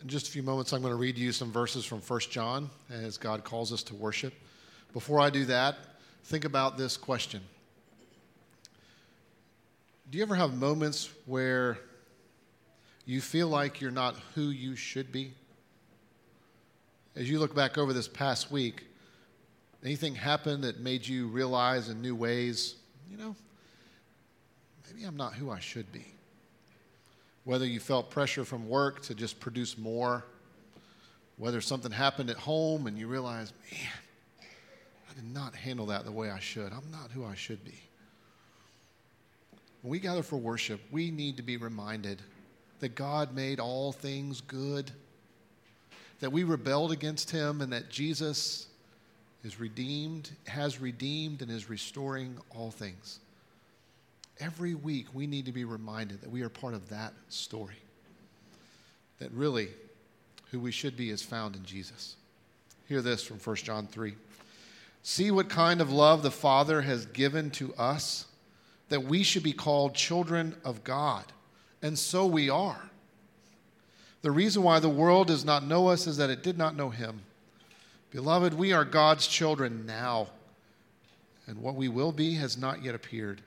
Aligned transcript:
In 0.00 0.06
just 0.06 0.28
a 0.28 0.30
few 0.30 0.44
moments, 0.44 0.72
I'm 0.72 0.80
going 0.80 0.92
to 0.92 0.98
read 0.98 1.18
you 1.18 1.32
some 1.32 1.50
verses 1.50 1.84
from 1.84 2.00
1 2.00 2.20
John 2.30 2.70
as 2.88 3.18
God 3.18 3.42
calls 3.42 3.72
us 3.72 3.82
to 3.84 3.94
worship. 3.94 4.32
Before 4.92 5.20
I 5.20 5.28
do 5.28 5.44
that, 5.46 5.76
think 6.24 6.44
about 6.44 6.78
this 6.78 6.96
question 6.96 7.42
Do 10.10 10.18
you 10.18 10.22
ever 10.22 10.36
have 10.36 10.54
moments 10.54 11.10
where 11.26 11.78
you 13.06 13.20
feel 13.20 13.48
like 13.48 13.80
you're 13.80 13.90
not 13.90 14.14
who 14.34 14.50
you 14.50 14.76
should 14.76 15.10
be? 15.10 15.32
As 17.16 17.28
you 17.28 17.40
look 17.40 17.54
back 17.54 17.76
over 17.76 17.92
this 17.92 18.06
past 18.06 18.52
week, 18.52 18.84
anything 19.84 20.14
happened 20.14 20.62
that 20.62 20.78
made 20.78 21.06
you 21.08 21.26
realize 21.26 21.88
in 21.88 22.00
new 22.00 22.14
ways, 22.14 22.76
you 23.10 23.16
know, 23.16 23.34
maybe 24.86 25.04
I'm 25.04 25.16
not 25.16 25.34
who 25.34 25.50
I 25.50 25.58
should 25.58 25.90
be? 25.90 26.04
Whether 27.48 27.64
you 27.64 27.80
felt 27.80 28.10
pressure 28.10 28.44
from 28.44 28.68
work 28.68 29.00
to 29.00 29.14
just 29.14 29.40
produce 29.40 29.78
more, 29.78 30.22
whether 31.38 31.62
something 31.62 31.90
happened 31.90 32.28
at 32.28 32.36
home 32.36 32.86
and 32.86 32.98
you 32.98 33.08
realize, 33.08 33.54
man, 33.72 33.90
I 35.10 35.14
did 35.14 35.32
not 35.32 35.54
handle 35.54 35.86
that 35.86 36.04
the 36.04 36.12
way 36.12 36.30
I 36.30 36.40
should. 36.40 36.70
I'm 36.74 36.90
not 36.92 37.10
who 37.10 37.24
I 37.24 37.34
should 37.34 37.64
be. 37.64 37.80
When 39.80 39.92
we 39.92 39.98
gather 39.98 40.22
for 40.22 40.36
worship, 40.36 40.78
we 40.90 41.10
need 41.10 41.38
to 41.38 41.42
be 41.42 41.56
reminded 41.56 42.20
that 42.80 42.94
God 42.94 43.34
made 43.34 43.60
all 43.60 43.92
things 43.92 44.42
good, 44.42 44.90
that 46.20 46.30
we 46.30 46.44
rebelled 46.44 46.92
against 46.92 47.30
Him, 47.30 47.62
and 47.62 47.72
that 47.72 47.88
Jesus 47.88 48.66
is 49.42 49.58
redeemed, 49.58 50.32
has 50.46 50.82
redeemed, 50.82 51.40
and 51.40 51.50
is 51.50 51.70
restoring 51.70 52.36
all 52.54 52.70
things 52.70 53.20
every 54.40 54.74
week 54.74 55.06
we 55.14 55.26
need 55.26 55.46
to 55.46 55.52
be 55.52 55.64
reminded 55.64 56.20
that 56.20 56.30
we 56.30 56.42
are 56.42 56.48
part 56.48 56.74
of 56.74 56.88
that 56.90 57.12
story. 57.28 57.76
That 59.18 59.30
really 59.32 59.68
who 60.50 60.60
we 60.60 60.70
should 60.70 60.96
be 60.96 61.10
is 61.10 61.22
found 61.22 61.56
in 61.56 61.64
Jesus. 61.64 62.16
Hear 62.88 63.02
this 63.02 63.22
from 63.22 63.38
1 63.38 63.56
John 63.56 63.86
3. 63.86 64.14
See 65.02 65.30
what 65.30 65.48
kind 65.48 65.80
of 65.80 65.92
love 65.92 66.22
the 66.22 66.30
Father 66.30 66.82
has 66.82 67.06
given 67.06 67.50
to 67.52 67.74
us, 67.74 68.26
that 68.88 69.04
we 69.04 69.22
should 69.22 69.42
be 69.42 69.52
called 69.52 69.94
children 69.94 70.54
of 70.64 70.84
God. 70.84 71.24
And 71.82 71.98
so 71.98 72.26
we 72.26 72.50
are. 72.50 72.80
The 74.22 74.30
reason 74.30 74.62
why 74.62 74.80
the 74.80 74.88
world 74.88 75.28
does 75.28 75.44
not 75.44 75.64
know 75.64 75.88
us 75.88 76.06
is 76.06 76.16
that 76.16 76.30
it 76.30 76.42
did 76.42 76.58
not 76.58 76.76
know 76.76 76.90
Him. 76.90 77.20
Beloved, 78.10 78.54
we 78.54 78.72
are 78.72 78.84
God's 78.84 79.26
children 79.26 79.86
now, 79.86 80.28
and 81.46 81.58
what 81.58 81.74
we 81.74 81.88
will 81.88 82.12
be 82.12 82.34
has 82.34 82.56
not 82.56 82.82
yet 82.82 82.94
appeared. 82.94 83.42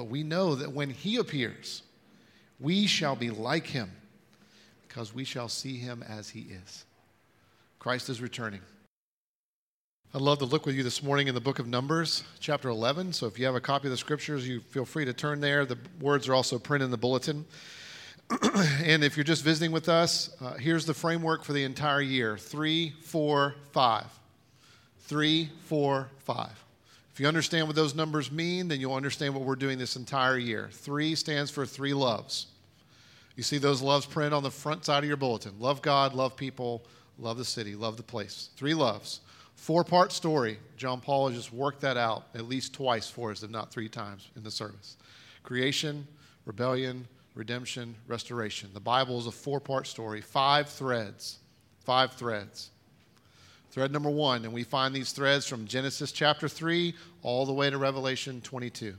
But 0.00 0.08
we 0.08 0.22
know 0.22 0.54
that 0.54 0.72
when 0.72 0.88
he 0.88 1.16
appears, 1.16 1.82
we 2.58 2.86
shall 2.86 3.14
be 3.14 3.28
like 3.28 3.66
him 3.66 3.90
because 4.88 5.14
we 5.14 5.24
shall 5.24 5.46
see 5.46 5.76
him 5.76 6.02
as 6.02 6.30
he 6.30 6.46
is. 6.64 6.86
Christ 7.78 8.08
is 8.08 8.22
returning. 8.22 8.62
I'd 10.14 10.22
love 10.22 10.38
to 10.38 10.46
look 10.46 10.64
with 10.64 10.74
you 10.74 10.82
this 10.82 11.02
morning 11.02 11.28
in 11.28 11.34
the 11.34 11.40
book 11.42 11.58
of 11.58 11.66
Numbers, 11.66 12.24
chapter 12.38 12.70
11. 12.70 13.12
So 13.12 13.26
if 13.26 13.38
you 13.38 13.44
have 13.44 13.56
a 13.56 13.60
copy 13.60 13.88
of 13.88 13.90
the 13.90 13.98
scriptures, 13.98 14.48
you 14.48 14.60
feel 14.60 14.86
free 14.86 15.04
to 15.04 15.12
turn 15.12 15.38
there. 15.38 15.66
The 15.66 15.76
words 16.00 16.28
are 16.28 16.34
also 16.34 16.58
printed 16.58 16.86
in 16.86 16.90
the 16.90 16.96
bulletin. 16.96 17.44
and 18.82 19.04
if 19.04 19.18
you're 19.18 19.24
just 19.24 19.44
visiting 19.44 19.70
with 19.70 19.90
us, 19.90 20.34
uh, 20.40 20.54
here's 20.54 20.86
the 20.86 20.94
framework 20.94 21.44
for 21.44 21.52
the 21.52 21.64
entire 21.64 22.00
year 22.00 22.38
three, 22.38 22.94
four, 23.02 23.54
five. 23.72 24.06
Three, 25.00 25.50
four, 25.66 26.08
five. 26.20 26.64
If 27.20 27.22
you 27.24 27.28
understand 27.28 27.66
what 27.66 27.76
those 27.76 27.94
numbers 27.94 28.32
mean, 28.32 28.68
then 28.68 28.80
you'll 28.80 28.94
understand 28.94 29.34
what 29.34 29.42
we're 29.42 29.54
doing 29.54 29.76
this 29.76 29.94
entire 29.94 30.38
year. 30.38 30.70
Three 30.72 31.14
stands 31.14 31.50
for 31.50 31.66
three 31.66 31.92
loves. 31.92 32.46
You 33.36 33.42
see 33.42 33.58
those 33.58 33.82
loves 33.82 34.06
printed 34.06 34.32
on 34.32 34.42
the 34.42 34.50
front 34.50 34.86
side 34.86 35.04
of 35.04 35.06
your 35.06 35.18
bulletin 35.18 35.52
love 35.58 35.82
God, 35.82 36.14
love 36.14 36.34
people, 36.34 36.82
love 37.18 37.36
the 37.36 37.44
city, 37.44 37.74
love 37.74 37.98
the 37.98 38.02
place. 38.02 38.48
Three 38.56 38.72
loves. 38.72 39.20
Four 39.54 39.84
part 39.84 40.12
story. 40.12 40.56
John 40.78 41.02
Paul 41.02 41.28
has 41.28 41.36
just 41.36 41.52
worked 41.52 41.82
that 41.82 41.98
out 41.98 42.24
at 42.34 42.48
least 42.48 42.72
twice 42.72 43.10
for 43.10 43.30
us, 43.30 43.42
if 43.42 43.50
not 43.50 43.70
three 43.70 43.90
times 43.90 44.30
in 44.34 44.42
the 44.42 44.50
service. 44.50 44.96
Creation, 45.42 46.08
rebellion, 46.46 47.06
redemption, 47.34 47.96
restoration. 48.08 48.70
The 48.72 48.80
Bible 48.80 49.18
is 49.18 49.26
a 49.26 49.30
four 49.30 49.60
part 49.60 49.86
story, 49.86 50.22
five 50.22 50.70
threads. 50.70 51.36
Five 51.84 52.14
threads. 52.14 52.70
Thread 53.70 53.92
number 53.92 54.10
one, 54.10 54.44
and 54.44 54.52
we 54.52 54.64
find 54.64 54.94
these 54.94 55.12
threads 55.12 55.46
from 55.46 55.66
Genesis 55.66 56.10
chapter 56.10 56.48
3 56.48 56.92
all 57.22 57.46
the 57.46 57.52
way 57.52 57.70
to 57.70 57.78
Revelation 57.78 58.40
22. 58.40 58.94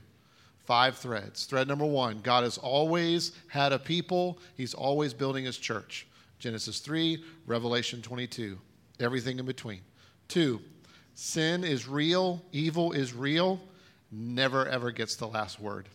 Five 0.64 0.96
threads. 0.96 1.44
Thread 1.44 1.68
number 1.68 1.84
one 1.84 2.20
God 2.22 2.44
has 2.44 2.56
always 2.56 3.32
had 3.48 3.72
a 3.72 3.78
people, 3.78 4.38
He's 4.56 4.74
always 4.74 5.12
building 5.12 5.44
His 5.44 5.58
church. 5.58 6.06
Genesis 6.38 6.80
3, 6.80 7.22
Revelation 7.46 8.02
22, 8.02 8.58
everything 8.98 9.38
in 9.38 9.46
between. 9.46 9.80
Two, 10.26 10.60
sin 11.14 11.62
is 11.64 11.86
real, 11.86 12.42
evil 12.52 12.92
is 12.92 13.12
real, 13.12 13.60
never 14.10 14.66
ever 14.66 14.90
gets 14.90 15.16
the 15.16 15.28
last 15.28 15.60
word. 15.60 15.88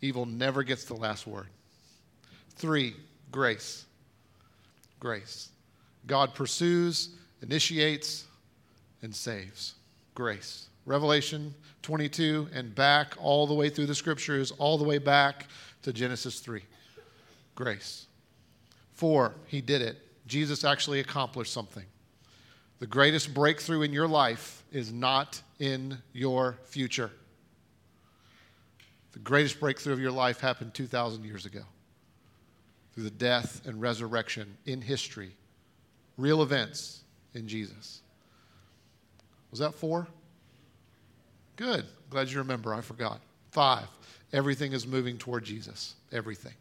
Evil 0.00 0.26
never 0.26 0.62
gets 0.62 0.84
the 0.84 0.94
last 0.94 1.26
word. 1.26 1.46
Three, 2.56 2.96
grace. 3.30 3.84
Grace. 4.98 5.50
God 6.06 6.34
pursues, 6.34 7.10
initiates, 7.42 8.26
and 9.02 9.14
saves. 9.14 9.74
Grace. 10.14 10.68
Revelation 10.84 11.54
22 11.82 12.48
and 12.54 12.74
back 12.74 13.14
all 13.20 13.46
the 13.46 13.54
way 13.54 13.68
through 13.68 13.86
the 13.86 13.94
scriptures, 13.94 14.52
all 14.52 14.78
the 14.78 14.84
way 14.84 14.98
back 14.98 15.46
to 15.82 15.92
Genesis 15.92 16.40
3. 16.40 16.62
Grace. 17.54 18.06
Four, 18.92 19.34
he 19.46 19.60
did 19.60 19.82
it. 19.82 19.98
Jesus 20.26 20.64
actually 20.64 21.00
accomplished 21.00 21.52
something. 21.52 21.84
The 22.78 22.86
greatest 22.86 23.34
breakthrough 23.34 23.82
in 23.82 23.92
your 23.92 24.08
life 24.08 24.64
is 24.72 24.92
not 24.92 25.40
in 25.58 25.98
your 26.12 26.58
future. 26.64 27.10
The 29.12 29.18
greatest 29.20 29.58
breakthrough 29.58 29.92
of 29.92 30.00
your 30.00 30.12
life 30.12 30.40
happened 30.40 30.74
2,000 30.74 31.24
years 31.24 31.46
ago 31.46 31.62
through 32.92 33.04
the 33.04 33.10
death 33.10 33.62
and 33.66 33.80
resurrection 33.80 34.56
in 34.66 34.82
history 34.82 35.36
Real 36.16 36.42
events 36.42 37.02
in 37.34 37.46
Jesus. 37.46 38.00
Was 39.50 39.60
that 39.60 39.74
four? 39.74 40.06
Good. 41.56 41.84
Glad 42.10 42.30
you 42.30 42.38
remember. 42.38 42.74
I 42.74 42.80
forgot. 42.80 43.20
Five. 43.50 43.88
Everything 44.32 44.72
is 44.72 44.86
moving 44.86 45.18
toward 45.18 45.44
Jesus. 45.44 45.94
Everything. 46.12 46.52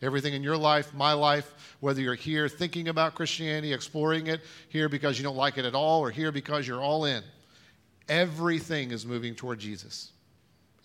Everything 0.00 0.34
in 0.34 0.42
your 0.42 0.56
life, 0.56 0.94
my 0.94 1.12
life, 1.12 1.76
whether 1.80 2.00
you're 2.00 2.14
here 2.14 2.48
thinking 2.48 2.88
about 2.88 3.14
Christianity, 3.14 3.72
exploring 3.72 4.28
it, 4.28 4.40
here 4.68 4.88
because 4.88 5.18
you 5.18 5.24
don't 5.24 5.36
like 5.36 5.58
it 5.58 5.64
at 5.64 5.74
all, 5.74 6.00
or 6.00 6.10
here 6.10 6.30
because 6.30 6.68
you're 6.68 6.80
all 6.80 7.04
in, 7.04 7.22
everything 8.08 8.92
is 8.92 9.04
moving 9.04 9.34
toward 9.34 9.58
Jesus. 9.58 10.12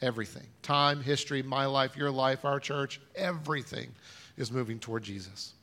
Everything. 0.02 0.48
Time, 0.64 1.02
history, 1.02 1.44
my 1.44 1.66
life, 1.66 1.96
your 1.96 2.10
life, 2.12 2.44
our 2.44 2.60
church, 2.60 3.00
everything 3.16 3.94
is 4.36 4.52
moving 4.52 4.80
toward 4.80 5.04
Jesus. 5.04 5.54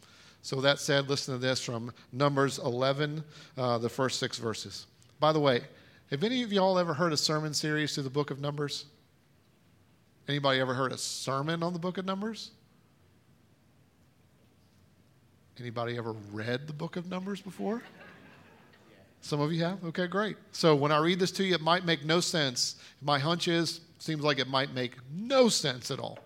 So, 0.42 0.60
that 0.62 0.78
said, 0.78 1.08
listen 1.08 1.34
to 1.34 1.38
this 1.38 1.62
from 1.62 1.92
Numbers 2.12 2.58
11, 2.58 3.22
uh, 3.58 3.78
the 3.78 3.88
first 3.88 4.18
six 4.18 4.38
verses. 4.38 4.86
By 5.18 5.32
the 5.32 5.40
way, 5.40 5.62
have 6.10 6.24
any 6.24 6.42
of 6.42 6.52
y'all 6.52 6.78
ever 6.78 6.94
heard 6.94 7.12
a 7.12 7.16
sermon 7.16 7.54
series 7.54 7.94
through 7.94 8.04
the 8.04 8.10
book 8.10 8.30
of 8.30 8.40
Numbers? 8.40 8.86
Anybody 10.28 10.60
ever 10.60 10.74
heard 10.74 10.92
a 10.92 10.98
sermon 10.98 11.62
on 11.62 11.72
the 11.72 11.78
book 11.78 11.98
of 11.98 12.04
Numbers? 12.04 12.52
Anybody 15.58 15.98
ever 15.98 16.12
read 16.32 16.66
the 16.66 16.72
book 16.72 16.96
of 16.96 17.08
Numbers 17.08 17.40
before? 17.42 17.82
Some 19.20 19.40
of 19.40 19.52
you 19.52 19.62
have? 19.62 19.84
Okay, 19.84 20.06
great. 20.06 20.36
So 20.52 20.74
when 20.74 20.90
I 20.90 20.98
read 20.98 21.18
this 21.18 21.30
to 21.32 21.44
you, 21.44 21.54
it 21.54 21.60
might 21.60 21.84
make 21.84 22.04
no 22.04 22.20
sense. 22.20 22.76
My 23.02 23.18
hunch 23.18 23.48
is, 23.48 23.80
seems 23.98 24.22
like 24.22 24.38
it 24.38 24.48
might 24.48 24.72
make 24.72 24.96
no 25.12 25.48
sense 25.48 25.90
at 25.90 25.98
all. 25.98 26.18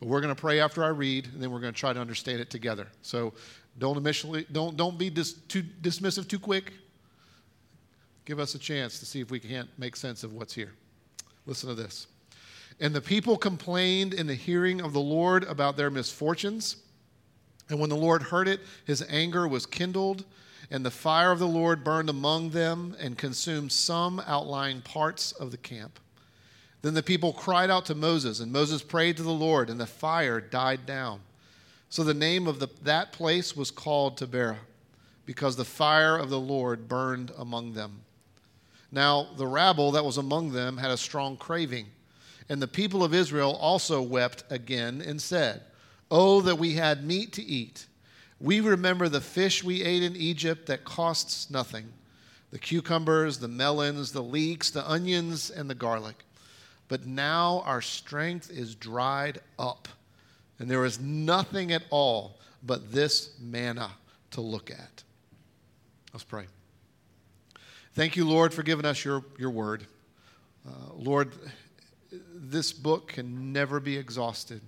But 0.00 0.08
we're 0.08 0.20
going 0.20 0.34
to 0.34 0.40
pray 0.40 0.60
after 0.60 0.84
I 0.84 0.88
read, 0.88 1.28
and 1.32 1.42
then 1.42 1.50
we're 1.50 1.60
going 1.60 1.72
to 1.72 1.78
try 1.78 1.92
to 1.92 2.00
understand 2.00 2.40
it 2.40 2.50
together. 2.50 2.88
So 3.02 3.32
don't 3.78 3.96
initially, 3.96 4.46
don't, 4.52 4.76
don't 4.76 4.98
be 4.98 5.10
dis, 5.10 5.34
too 5.48 5.62
dismissive 5.62 6.28
too 6.28 6.38
quick. 6.38 6.72
Give 8.24 8.38
us 8.38 8.54
a 8.54 8.58
chance 8.58 8.98
to 8.98 9.06
see 9.06 9.20
if 9.20 9.30
we 9.30 9.38
can't 9.38 9.68
make 9.78 9.96
sense 9.96 10.24
of 10.24 10.32
what's 10.32 10.52
here. 10.52 10.72
Listen 11.46 11.68
to 11.68 11.74
this. 11.74 12.08
And 12.80 12.94
the 12.94 13.00
people 13.00 13.38
complained 13.38 14.12
in 14.12 14.26
the 14.26 14.34
hearing 14.34 14.82
of 14.82 14.92
the 14.92 15.00
Lord 15.00 15.44
about 15.44 15.76
their 15.76 15.90
misfortunes. 15.90 16.76
And 17.70 17.80
when 17.80 17.88
the 17.88 17.96
Lord 17.96 18.22
heard 18.22 18.48
it, 18.48 18.60
his 18.84 19.04
anger 19.08 19.48
was 19.48 19.64
kindled, 19.64 20.24
and 20.70 20.84
the 20.84 20.90
fire 20.90 21.32
of 21.32 21.38
the 21.38 21.46
Lord 21.46 21.84
burned 21.84 22.10
among 22.10 22.50
them 22.50 22.96
and 23.00 23.16
consumed 23.16 23.72
some 23.72 24.20
outlying 24.26 24.82
parts 24.82 25.32
of 25.32 25.50
the 25.50 25.56
camp. 25.56 25.98
Then 26.86 26.94
the 26.94 27.02
people 27.02 27.32
cried 27.32 27.68
out 27.68 27.84
to 27.86 27.96
Moses, 27.96 28.38
and 28.38 28.52
Moses 28.52 28.80
prayed 28.80 29.16
to 29.16 29.24
the 29.24 29.32
Lord, 29.32 29.70
and 29.70 29.80
the 29.80 29.88
fire 29.88 30.40
died 30.40 30.86
down. 30.86 31.18
So 31.88 32.04
the 32.04 32.14
name 32.14 32.46
of 32.46 32.60
the, 32.60 32.68
that 32.84 33.10
place 33.10 33.56
was 33.56 33.72
called 33.72 34.16
Taberah, 34.16 34.58
because 35.24 35.56
the 35.56 35.64
fire 35.64 36.16
of 36.16 36.30
the 36.30 36.38
Lord 36.38 36.86
burned 36.86 37.32
among 37.36 37.72
them. 37.72 38.02
Now 38.92 39.26
the 39.36 39.48
rabble 39.48 39.90
that 39.90 40.04
was 40.04 40.16
among 40.16 40.52
them 40.52 40.76
had 40.76 40.92
a 40.92 40.96
strong 40.96 41.36
craving, 41.36 41.86
and 42.48 42.62
the 42.62 42.68
people 42.68 43.02
of 43.02 43.12
Israel 43.12 43.56
also 43.60 44.00
wept 44.00 44.44
again 44.48 45.02
and 45.04 45.20
said, 45.20 45.62
Oh, 46.08 46.40
that 46.42 46.54
we 46.54 46.74
had 46.74 47.02
meat 47.02 47.32
to 47.32 47.42
eat. 47.42 47.86
We 48.40 48.60
remember 48.60 49.08
the 49.08 49.20
fish 49.20 49.64
we 49.64 49.82
ate 49.82 50.04
in 50.04 50.14
Egypt 50.14 50.66
that 50.66 50.84
costs 50.84 51.50
nothing 51.50 51.92
the 52.52 52.60
cucumbers, 52.60 53.38
the 53.38 53.48
melons, 53.48 54.12
the 54.12 54.22
leeks, 54.22 54.70
the 54.70 54.88
onions, 54.88 55.50
and 55.50 55.68
the 55.68 55.74
garlic. 55.74 56.25
But 56.88 57.06
now 57.06 57.62
our 57.66 57.82
strength 57.82 58.50
is 58.50 58.74
dried 58.74 59.40
up, 59.58 59.88
and 60.58 60.70
there 60.70 60.84
is 60.84 61.00
nothing 61.00 61.72
at 61.72 61.82
all 61.90 62.38
but 62.62 62.92
this 62.92 63.36
manna 63.40 63.90
to 64.32 64.40
look 64.40 64.70
at. 64.70 65.02
Let's 66.12 66.24
pray. 66.24 66.46
Thank 67.94 68.16
you, 68.16 68.26
Lord, 68.28 68.52
for 68.52 68.62
giving 68.62 68.84
us 68.84 69.04
your, 69.04 69.24
your 69.38 69.50
word. 69.50 69.86
Uh, 70.66 70.70
Lord, 70.94 71.32
this 72.34 72.72
book 72.72 73.08
can 73.08 73.52
never 73.52 73.80
be 73.80 73.96
exhausted 73.96 74.60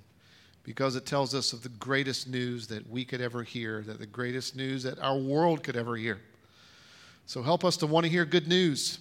because 0.62 0.96
it 0.96 1.06
tells 1.06 1.34
us 1.34 1.52
of 1.52 1.62
the 1.62 1.68
greatest 1.70 2.28
news 2.28 2.66
that 2.66 2.88
we 2.90 3.04
could 3.04 3.20
ever 3.20 3.42
hear, 3.42 3.82
that 3.82 3.98
the 3.98 4.06
greatest 4.06 4.56
news 4.56 4.82
that 4.82 4.98
our 5.00 5.16
world 5.16 5.62
could 5.62 5.76
ever 5.76 5.96
hear. 5.96 6.20
So 7.26 7.42
help 7.42 7.64
us 7.64 7.76
to 7.78 7.86
want 7.86 8.04
to 8.04 8.10
hear 8.10 8.24
good 8.24 8.48
news. 8.48 8.98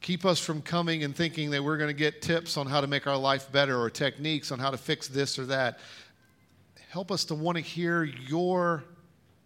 Keep 0.00 0.24
us 0.24 0.38
from 0.38 0.62
coming 0.62 1.02
and 1.02 1.14
thinking 1.14 1.50
that 1.50 1.62
we're 1.62 1.76
going 1.76 1.88
to 1.88 1.94
get 1.94 2.22
tips 2.22 2.56
on 2.56 2.66
how 2.66 2.80
to 2.80 2.86
make 2.86 3.06
our 3.06 3.16
life 3.16 3.50
better 3.50 3.80
or 3.80 3.90
techniques 3.90 4.52
on 4.52 4.58
how 4.58 4.70
to 4.70 4.76
fix 4.76 5.08
this 5.08 5.38
or 5.38 5.46
that. 5.46 5.80
Help 6.90 7.10
us 7.10 7.24
to 7.26 7.34
want 7.34 7.56
to 7.56 7.62
hear 7.62 8.04
your 8.04 8.84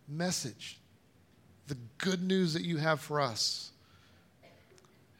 message, 0.08 0.78
the 1.68 1.76
good 1.98 2.22
news 2.22 2.52
that 2.52 2.62
you 2.62 2.76
have 2.76 3.00
for 3.00 3.20
us. 3.20 3.70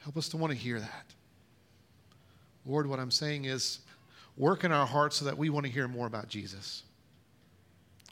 Help 0.04 0.16
us 0.16 0.28
to 0.28 0.36
want 0.36 0.52
to 0.52 0.58
hear 0.58 0.78
that. 0.78 1.06
Lord, 2.66 2.86
what 2.86 2.98
I'm 2.98 3.10
saying 3.10 3.46
is, 3.46 3.80
work 4.36 4.64
in 4.64 4.72
our 4.72 4.86
hearts 4.86 5.16
so 5.16 5.24
that 5.24 5.36
we 5.36 5.50
want 5.50 5.66
to 5.66 5.72
hear 5.72 5.88
more 5.88 6.06
about 6.06 6.28
Jesus. 6.28 6.82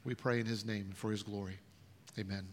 We 0.05 0.15
pray 0.15 0.41
in 0.41 0.47
his 0.47 0.65
name 0.65 0.91
for 0.95 1.11
his 1.11 1.23
glory. 1.23 1.59
Amen. 2.19 2.47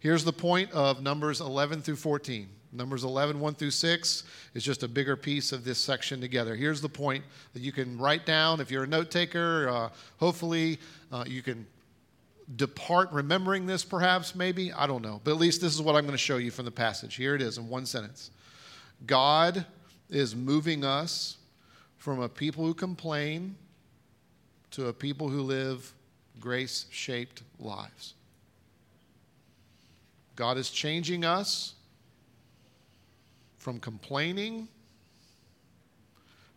Here's 0.00 0.24
the 0.24 0.32
point 0.32 0.70
of 0.72 1.02
Numbers 1.02 1.40
11 1.40 1.82
through 1.82 1.96
14. 1.96 2.48
Numbers 2.72 3.04
11, 3.04 3.40
1 3.40 3.54
through 3.54 3.70
6 3.70 4.24
is 4.54 4.62
just 4.62 4.82
a 4.82 4.88
bigger 4.88 5.16
piece 5.16 5.52
of 5.52 5.64
this 5.64 5.78
section 5.78 6.20
together. 6.20 6.54
Here's 6.54 6.80
the 6.80 6.88
point 6.88 7.24
that 7.54 7.62
you 7.62 7.72
can 7.72 7.96
write 7.98 8.26
down. 8.26 8.60
If 8.60 8.70
you're 8.70 8.84
a 8.84 8.88
note 8.88 9.10
taker, 9.10 9.68
uh, 9.68 9.88
hopefully 10.18 10.78
uh, 11.10 11.24
you 11.26 11.42
can 11.42 11.66
depart 12.56 13.10
remembering 13.10 13.66
this, 13.66 13.84
perhaps, 13.84 14.34
maybe. 14.34 14.72
I 14.72 14.86
don't 14.86 15.02
know. 15.02 15.20
But 15.24 15.32
at 15.32 15.36
least 15.38 15.60
this 15.60 15.74
is 15.74 15.80
what 15.80 15.96
I'm 15.96 16.02
going 16.02 16.12
to 16.12 16.18
show 16.18 16.36
you 16.36 16.50
from 16.50 16.66
the 16.66 16.70
passage. 16.70 17.14
Here 17.14 17.34
it 17.34 17.42
is 17.42 17.58
in 17.58 17.68
one 17.68 17.86
sentence 17.86 18.30
God 19.06 19.64
is 20.10 20.34
moving 20.34 20.84
us 20.84 21.38
from 21.96 22.20
a 22.20 22.28
people 22.28 22.64
who 22.64 22.74
complain 22.74 23.56
to 24.72 24.88
a 24.88 24.92
people 24.92 25.28
who 25.28 25.42
live 25.42 25.92
grace 26.38 26.86
shaped 26.90 27.42
lives. 27.58 28.14
God 30.36 30.56
is 30.56 30.70
changing 30.70 31.24
us 31.24 31.74
from 33.68 33.80
complaining 33.80 34.66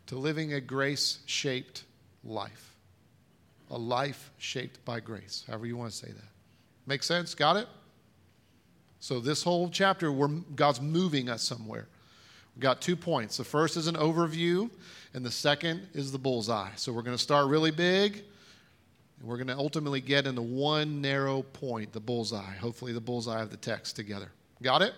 to 0.06 0.16
living 0.16 0.54
a 0.54 0.62
grace 0.62 1.20
shaped 1.26 1.84
life. 2.24 2.74
A 3.70 3.78
life 3.78 4.32
shaped 4.38 4.86
by 4.86 5.02
grace, 5.02 5.44
however 5.46 5.66
you 5.66 5.76
want 5.76 5.92
to 5.92 5.98
say 5.98 6.08
that. 6.08 6.30
Make 6.88 7.04
sense? 7.04 7.36
Got 7.36 7.58
it? 7.58 7.68
So, 9.02 9.20
this 9.20 9.44
whole 9.44 9.70
chapter, 9.70 10.10
where 10.10 10.30
God's 10.56 10.80
moving 10.80 11.28
us 11.28 11.44
somewhere. 11.44 11.90
We've 12.56 12.62
got 12.62 12.80
two 12.80 12.96
points. 12.96 13.36
The 13.36 13.44
first 13.44 13.76
is 13.76 13.88
an 13.88 13.96
overview, 13.96 14.70
and 15.14 15.26
the 15.26 15.32
second 15.32 15.90
is 15.94 16.14
the 16.14 16.18
bullseye. 16.18 16.70
So 16.78 16.94
we're 16.94 17.02
going 17.02 17.18
to 17.18 17.22
start 17.22 17.48
really 17.48 17.72
big, 17.72 18.24
and 19.20 19.28
we're 19.28 19.36
going 19.36 19.48
to 19.48 19.58
ultimately 19.58 20.00
get 20.00 20.28
into 20.28 20.44
one 20.44 21.02
narrow 21.02 21.42
point, 21.42 21.92
the 21.92 22.00
bullseye. 22.00 22.54
Hopefully, 22.54 22.94
the 22.94 23.02
bullseye 23.02 23.42
of 23.42 23.52
the 23.52 23.58
text 23.58 23.98
together. 23.98 24.32
Got 24.62 24.82
it? 24.82 24.94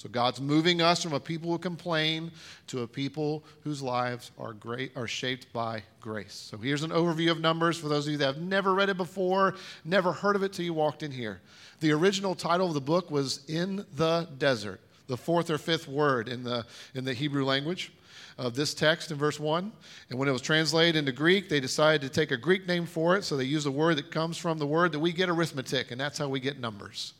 So 0.00 0.08
God's 0.08 0.40
moving 0.40 0.80
us 0.80 1.02
from 1.02 1.12
a 1.12 1.20
people 1.20 1.50
who 1.50 1.58
complain 1.58 2.30
to 2.68 2.80
a 2.80 2.86
people 2.86 3.44
whose 3.64 3.82
lives 3.82 4.30
are 4.38 4.54
great 4.54 4.96
are 4.96 5.06
shaped 5.06 5.52
by 5.52 5.82
grace. 6.00 6.32
So 6.32 6.56
here's 6.56 6.82
an 6.82 6.90
overview 6.90 7.30
of 7.30 7.38
Numbers 7.38 7.76
for 7.76 7.88
those 7.88 8.06
of 8.06 8.12
you 8.12 8.16
that 8.16 8.24
have 8.24 8.40
never 8.40 8.72
read 8.72 8.88
it 8.88 8.96
before, 8.96 9.56
never 9.84 10.12
heard 10.12 10.36
of 10.36 10.42
it 10.42 10.54
till 10.54 10.64
you 10.64 10.72
walked 10.72 11.02
in 11.02 11.12
here. 11.12 11.42
The 11.80 11.92
original 11.92 12.34
title 12.34 12.68
of 12.68 12.72
the 12.72 12.80
book 12.80 13.10
was 13.10 13.44
In 13.46 13.84
the 13.94 14.26
Desert 14.38 14.80
the 15.06 15.18
fourth 15.18 15.50
or 15.50 15.58
fifth 15.58 15.86
word 15.86 16.28
in 16.28 16.44
the, 16.44 16.64
in 16.94 17.04
the 17.04 17.12
Hebrew 17.12 17.44
language 17.44 17.92
of 18.38 18.54
this 18.54 18.72
text 18.72 19.10
in 19.10 19.18
verse 19.18 19.38
1. 19.38 19.70
And 20.08 20.18
when 20.18 20.28
it 20.28 20.32
was 20.32 20.40
translated 20.40 20.96
into 20.96 21.12
Greek, 21.12 21.50
they 21.50 21.60
decided 21.60 22.00
to 22.00 22.08
take 22.08 22.30
a 22.30 22.38
Greek 22.38 22.66
name 22.66 22.86
for 22.86 23.16
it, 23.16 23.24
so 23.24 23.36
they 23.36 23.44
used 23.44 23.66
a 23.66 23.70
word 23.70 23.98
that 23.98 24.10
comes 24.10 24.38
from 24.38 24.56
the 24.56 24.66
word 24.66 24.92
that 24.92 25.00
we 25.00 25.12
get 25.12 25.28
arithmetic, 25.28 25.90
and 25.90 26.00
that's 26.00 26.16
how 26.16 26.28
we 26.28 26.40
get 26.40 26.58
numbers. 26.58 27.12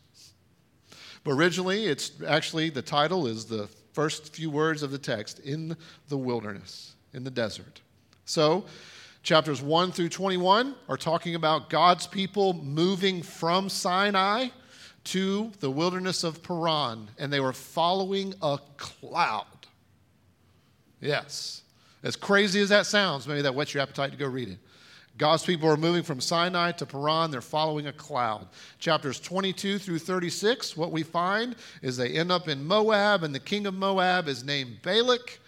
But 1.24 1.32
originally, 1.32 1.86
it's 1.86 2.12
actually 2.26 2.70
the 2.70 2.82
title 2.82 3.26
is 3.26 3.44
the 3.44 3.68
first 3.92 4.34
few 4.34 4.50
words 4.50 4.82
of 4.82 4.90
the 4.90 4.98
text 4.98 5.40
in 5.40 5.76
the 6.08 6.16
wilderness, 6.16 6.94
in 7.12 7.24
the 7.24 7.30
desert. 7.30 7.80
So, 8.24 8.64
chapters 9.22 9.60
1 9.60 9.92
through 9.92 10.08
21 10.08 10.74
are 10.88 10.96
talking 10.96 11.34
about 11.34 11.68
God's 11.68 12.06
people 12.06 12.54
moving 12.54 13.22
from 13.22 13.68
Sinai 13.68 14.48
to 15.04 15.50
the 15.60 15.70
wilderness 15.70 16.24
of 16.24 16.42
Paran, 16.42 17.08
and 17.18 17.32
they 17.32 17.40
were 17.40 17.52
following 17.52 18.34
a 18.42 18.58
cloud. 18.76 19.46
Yes. 21.00 21.62
As 22.02 22.16
crazy 22.16 22.60
as 22.60 22.68
that 22.70 22.86
sounds, 22.86 23.26
maybe 23.26 23.42
that 23.42 23.54
whets 23.54 23.74
your 23.74 23.82
appetite 23.82 24.12
to 24.12 24.16
go 24.16 24.26
read 24.26 24.48
it. 24.50 24.58
God's 25.20 25.44
people 25.44 25.68
are 25.68 25.76
moving 25.76 26.02
from 26.02 26.18
Sinai 26.18 26.72
to 26.72 26.86
Paran. 26.86 27.30
They're 27.30 27.42
following 27.42 27.88
a 27.88 27.92
cloud. 27.92 28.48
Chapters 28.78 29.20
22 29.20 29.78
through 29.78 29.98
36, 29.98 30.78
what 30.78 30.92
we 30.92 31.02
find 31.02 31.56
is 31.82 31.98
they 31.98 32.08
end 32.12 32.32
up 32.32 32.48
in 32.48 32.64
Moab, 32.64 33.22
and 33.22 33.34
the 33.34 33.38
king 33.38 33.66
of 33.66 33.74
Moab 33.74 34.28
is 34.28 34.44
named 34.44 34.80
Balak. 34.80 35.38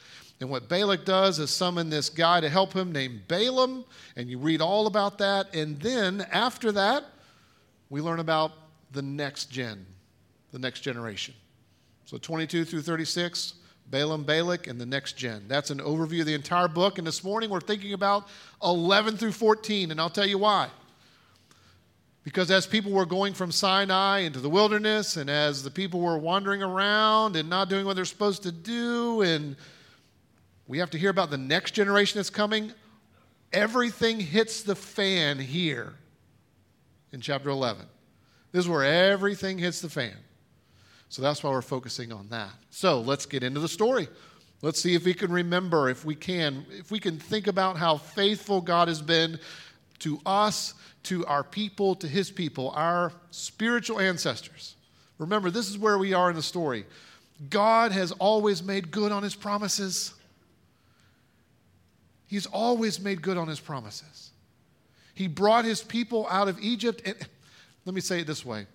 And 0.43 0.51
what 0.51 0.69
Balak 0.69 1.07
does 1.07 1.39
is 1.39 1.51
summon 1.51 1.89
this 1.89 2.11
guy 2.11 2.39
to 2.39 2.51
help 2.51 2.75
him 2.75 2.93
named 2.93 3.27
Balaam, 3.29 3.87
and 4.15 4.29
you 4.29 4.37
read 4.37 4.61
all 4.61 4.87
about 4.87 5.17
that. 5.19 5.55
And 5.55 5.81
then 5.81 6.27
after 6.31 6.71
that, 6.73 7.05
we 7.89 8.03
learn 8.03 8.21
about 8.21 8.53
the 8.91 9.01
next 9.01 9.51
gen, 9.51 9.87
the 10.51 10.59
next 10.59 10.81
generation. 10.81 11.33
So 12.05 12.19
22 12.19 12.67
through 12.67 12.83
36, 12.83 13.55
Balaam, 13.93 14.25
Balak, 14.25 14.69
and 14.69 14.81
the 14.81 14.87
next 14.87 15.19
gen. 15.19 15.45
That's 15.47 15.71
an 15.71 15.79
overview 15.79 16.21
of 16.21 16.27
the 16.27 16.33
entire 16.33 16.67
book. 16.67 16.97
And 16.97 17.07
this 17.07 17.23
morning 17.23 17.51
we're 17.51 17.61
thinking 17.61 17.93
about 17.93 18.27
11 18.65 19.19
through 19.19 19.33
14, 19.33 19.91
and 19.91 20.01
I'll 20.01 20.09
tell 20.09 20.27
you 20.27 20.39
why. 20.39 20.71
Because 22.25 22.51
as 22.51 22.67
people 22.67 22.91
were 22.91 23.05
going 23.05 23.35
from 23.35 23.53
Sinai 23.53 24.21
into 24.21 24.41
the 24.41 24.49
wilderness, 24.49 25.19
and 25.19 25.29
as 25.29 25.63
the 25.63 25.71
people 25.71 26.01
were 26.01 26.17
wandering 26.17 26.63
around 26.63 27.37
and 27.37 27.51
not 27.51 27.69
doing 27.69 27.85
what 27.85 27.95
they're 27.95 28.07
supposed 28.07 28.43
to 28.45 28.53
do, 28.53 29.21
and 29.21 29.57
we 30.67 30.79
have 30.79 30.91
to 30.91 30.99
hear 30.99 31.11
about 31.11 31.29
the 31.29 31.37
next 31.37 31.73
generation 31.73 32.19
that's 32.19 32.31
coming, 32.31 32.73
everything 33.53 34.19
hits 34.19 34.63
the 34.63 34.75
fan 34.75 35.39
here 35.39 35.93
in 37.13 37.21
chapter 37.21 37.51
11. 37.51 37.85
This 38.53 38.65
is 38.65 38.71
where 38.71 38.85
everything 38.85 39.59
hits 39.59 39.83
the 39.83 39.91
fan. 39.91 40.17
So 41.13 41.21
that's 41.21 41.43
why 41.43 41.51
we're 41.51 41.61
focusing 41.61 42.11
on 42.11 42.27
that. 42.31 42.49
So 42.71 43.03
let's 43.03 43.27
get 43.27 43.43
into 43.43 43.61
the 43.61 43.69
story. 43.69 44.09
Let's 44.63 44.81
see 44.81 44.95
if 44.95 45.05
we 45.05 45.13
can 45.13 45.31
remember, 45.31 45.91
if 45.91 46.07
we 46.07 46.15
can, 46.15 46.65
if 46.71 46.91
we 46.91 46.99
can 46.99 47.19
think 47.19 47.49
about 47.49 47.77
how 47.77 47.99
faithful 47.99 48.63
God 48.63 48.89
has 48.89 49.03
been 49.03 49.39
to 49.99 50.19
us, 50.25 50.73
to 51.03 51.27
our 51.27 51.45
people, 51.45 51.95
to 51.97 52.09
his 52.09 52.31
people, 52.31 52.71
our 52.71 53.13
spiritual 53.31 54.01
ancestors. 54.01 54.75
Remember, 55.19 55.51
this 55.51 55.69
is 55.69 55.77
where 55.77 55.99
we 55.99 56.15
are 56.15 56.31
in 56.31 56.37
the 56.37 56.43
story. 56.43 56.87
God 57.51 57.93
has 57.93 58.13
always 58.13 58.63
made 58.63 58.91
good 58.91 59.13
on 59.13 59.23
his 59.23 59.35
promises. 59.35 60.15
He's 62.27 62.47
always 62.47 62.99
made 63.01 63.21
good 63.21 63.37
on 63.37 63.49
his 63.49 63.61
promises. 63.61 64.31
He 65.13 65.29
brought 65.29 65.67
his 65.67 65.83
people 65.83 66.27
out 66.31 66.49
of 66.49 66.59
Egypt 66.59 67.03
and 67.05 67.17
let 67.85 67.95
me 67.95 68.01
say 68.01 68.21
it 68.21 68.27
this 68.27 68.47
way. 68.47 68.67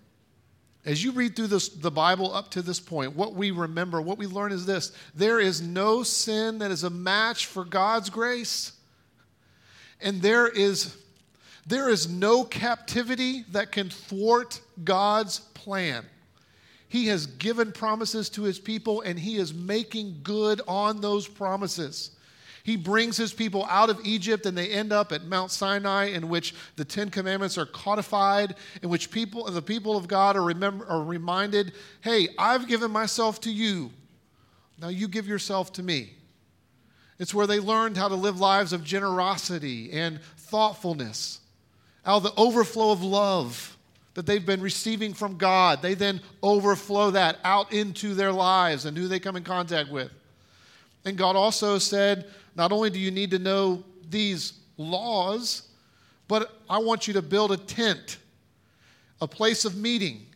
As 0.88 1.04
you 1.04 1.12
read 1.12 1.36
through 1.36 1.48
this, 1.48 1.68
the 1.68 1.90
Bible 1.90 2.34
up 2.34 2.50
to 2.52 2.62
this 2.62 2.80
point, 2.80 3.14
what 3.14 3.34
we 3.34 3.50
remember, 3.50 4.00
what 4.00 4.16
we 4.16 4.26
learn 4.26 4.52
is 4.52 4.64
this 4.64 4.90
there 5.14 5.38
is 5.38 5.60
no 5.60 6.02
sin 6.02 6.60
that 6.60 6.70
is 6.70 6.82
a 6.82 6.88
match 6.88 7.44
for 7.44 7.62
God's 7.62 8.08
grace. 8.08 8.72
And 10.00 10.22
there 10.22 10.48
is, 10.48 10.96
there 11.66 11.90
is 11.90 12.08
no 12.08 12.42
captivity 12.42 13.44
that 13.52 13.70
can 13.70 13.90
thwart 13.90 14.62
God's 14.82 15.40
plan. 15.40 16.06
He 16.88 17.08
has 17.08 17.26
given 17.26 17.70
promises 17.70 18.30
to 18.30 18.44
his 18.44 18.58
people, 18.58 19.02
and 19.02 19.18
he 19.18 19.36
is 19.36 19.52
making 19.52 20.20
good 20.22 20.62
on 20.66 21.02
those 21.02 21.28
promises. 21.28 22.12
He 22.62 22.76
brings 22.76 23.16
his 23.16 23.32
people 23.32 23.66
out 23.70 23.90
of 23.90 24.00
Egypt 24.04 24.46
and 24.46 24.56
they 24.56 24.68
end 24.68 24.92
up 24.92 25.12
at 25.12 25.24
Mount 25.24 25.50
Sinai, 25.50 26.06
in 26.06 26.28
which 26.28 26.54
the 26.76 26.84
Ten 26.84 27.10
Commandments 27.10 27.56
are 27.56 27.66
codified, 27.66 28.54
in 28.82 28.88
which 28.88 29.10
people, 29.10 29.44
the 29.44 29.62
people 29.62 29.96
of 29.96 30.08
God 30.08 30.36
are, 30.36 30.42
remember, 30.42 30.86
are 30.86 31.02
reminded 31.02 31.72
hey, 32.02 32.28
I've 32.38 32.68
given 32.68 32.90
myself 32.90 33.40
to 33.42 33.50
you. 33.50 33.90
Now 34.80 34.88
you 34.88 35.08
give 35.08 35.26
yourself 35.26 35.72
to 35.74 35.82
me. 35.82 36.12
It's 37.18 37.34
where 37.34 37.46
they 37.46 37.58
learned 37.58 37.96
how 37.96 38.08
to 38.08 38.14
live 38.14 38.38
lives 38.38 38.72
of 38.72 38.84
generosity 38.84 39.90
and 39.92 40.20
thoughtfulness 40.36 41.40
how 42.08 42.18
the 42.18 42.32
overflow 42.38 42.90
of 42.90 43.02
love 43.02 43.76
that 44.14 44.24
they've 44.24 44.46
been 44.46 44.62
receiving 44.62 45.12
from 45.12 45.36
God, 45.36 45.82
they 45.82 45.92
then 45.92 46.22
overflow 46.42 47.10
that 47.10 47.36
out 47.44 47.70
into 47.70 48.14
their 48.14 48.32
lives 48.32 48.86
and 48.86 48.96
who 48.96 49.08
they 49.08 49.20
come 49.20 49.36
in 49.36 49.44
contact 49.44 49.90
with. 49.90 50.10
And 51.04 51.18
God 51.18 51.36
also 51.36 51.78
said, 51.78 52.24
not 52.58 52.72
only 52.72 52.90
do 52.90 52.98
you 52.98 53.12
need 53.12 53.30
to 53.30 53.38
know 53.38 53.84
these 54.10 54.54
laws, 54.76 55.68
but 56.26 56.58
I 56.68 56.78
want 56.78 57.06
you 57.06 57.14
to 57.14 57.22
build 57.22 57.52
a 57.52 57.56
tent, 57.56 58.18
a 59.20 59.28
place 59.28 59.64
of 59.64 59.76
meeting. 59.76 60.26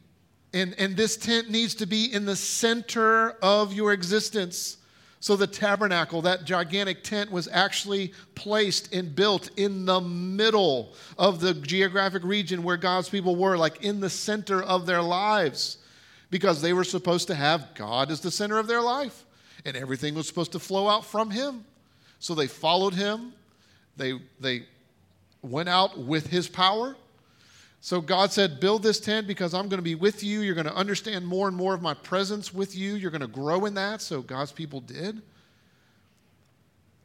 And, 0.55 0.75
and 0.79 0.97
this 0.97 1.17
tent 1.17 1.51
needs 1.51 1.75
to 1.77 1.87
be 1.87 2.13
in 2.13 2.25
the 2.25 2.37
center 2.37 3.33
of 3.43 3.73
your 3.73 3.93
existence. 3.93 4.77
So 5.19 5.35
the 5.35 5.49
tabernacle, 5.49 6.23
that 6.23 6.45
gigantic 6.45 7.03
tent, 7.03 7.31
was 7.33 7.49
actually 7.51 8.13
placed 8.37 8.95
and 8.95 9.15
built 9.17 9.51
in 9.57 9.85
the 9.85 10.01
middle 10.01 10.95
of 11.19 11.41
the 11.41 11.55
geographic 11.55 12.23
region 12.23 12.63
where 12.63 12.77
God's 12.77 13.09
people 13.09 13.35
were, 13.35 13.57
like 13.57 13.83
in 13.83 14.01
the 14.01 14.11
center 14.11 14.63
of 14.63 14.87
their 14.87 15.03
lives, 15.03 15.79
because 16.31 16.63
they 16.63 16.73
were 16.73 16.85
supposed 16.85 17.27
to 17.29 17.35
have 17.35 17.75
God 17.75 18.11
as 18.13 18.21
the 18.21 18.31
center 18.31 18.59
of 18.59 18.69
their 18.69 18.81
life, 18.81 19.25
and 19.65 19.77
everything 19.77 20.15
was 20.15 20.29
supposed 20.29 20.53
to 20.53 20.59
flow 20.59 20.89
out 20.89 21.05
from 21.05 21.31
Him. 21.31 21.65
So 22.23 22.35
they 22.35 22.47
followed 22.47 22.95
Him, 22.95 23.33
they, 23.97 24.15
they 24.39 24.63
went 25.43 25.69
out 25.69 25.99
with 25.99 26.29
His 26.29 26.49
power, 26.49 26.97
so 27.85 28.01
God 28.01 28.31
said, 28.31 28.61
Build 28.61 28.85
this 28.85 29.01
tent 29.01 29.27
because 29.27 29.53
I'm 29.53 29.69
going 29.69 29.79
to 29.79 29.83
be 29.83 29.97
with 29.97 30.23
you. 30.23 30.41
You're 30.41 30.55
going 30.55 30.69
to 30.69 30.75
understand 30.75 31.27
more 31.27 31.49
and 31.49 31.57
more 31.57 31.75
of 31.75 31.83
my 31.83 31.95
presence 31.95 32.55
with 32.55 32.77
you. 32.77 32.95
You're 32.95 33.11
going 33.11 33.23
to 33.23 33.27
grow 33.27 33.65
in 33.65 33.75
that. 33.75 34.01
So 34.01 34.23
God's 34.23 34.53
people 34.53 34.81
did. 34.81 35.21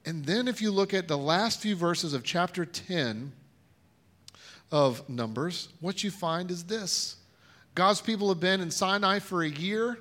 And 0.05 0.23
then, 0.23 0.47
if 0.47 0.61
you 0.61 0.69
look 0.69 0.93
at 0.93 1.07
the 1.07 1.17
last 1.17 1.61
few 1.61 1.75
verses 1.75 2.13
of 2.13 2.23
chapter 2.23 2.63
10 2.63 3.31
of 4.71 5.09
Numbers, 5.09 5.69
what 5.81 6.03
you 6.03 6.11
find 6.11 6.51
is 6.51 6.65
this 6.65 7.15
God's 7.73 7.99
people 7.99 8.29
have 8.29 8.39
been 8.39 8.61
in 8.61 8.69
Sinai 8.69 9.17
for 9.17 9.41
a 9.41 9.49
year, 9.49 9.97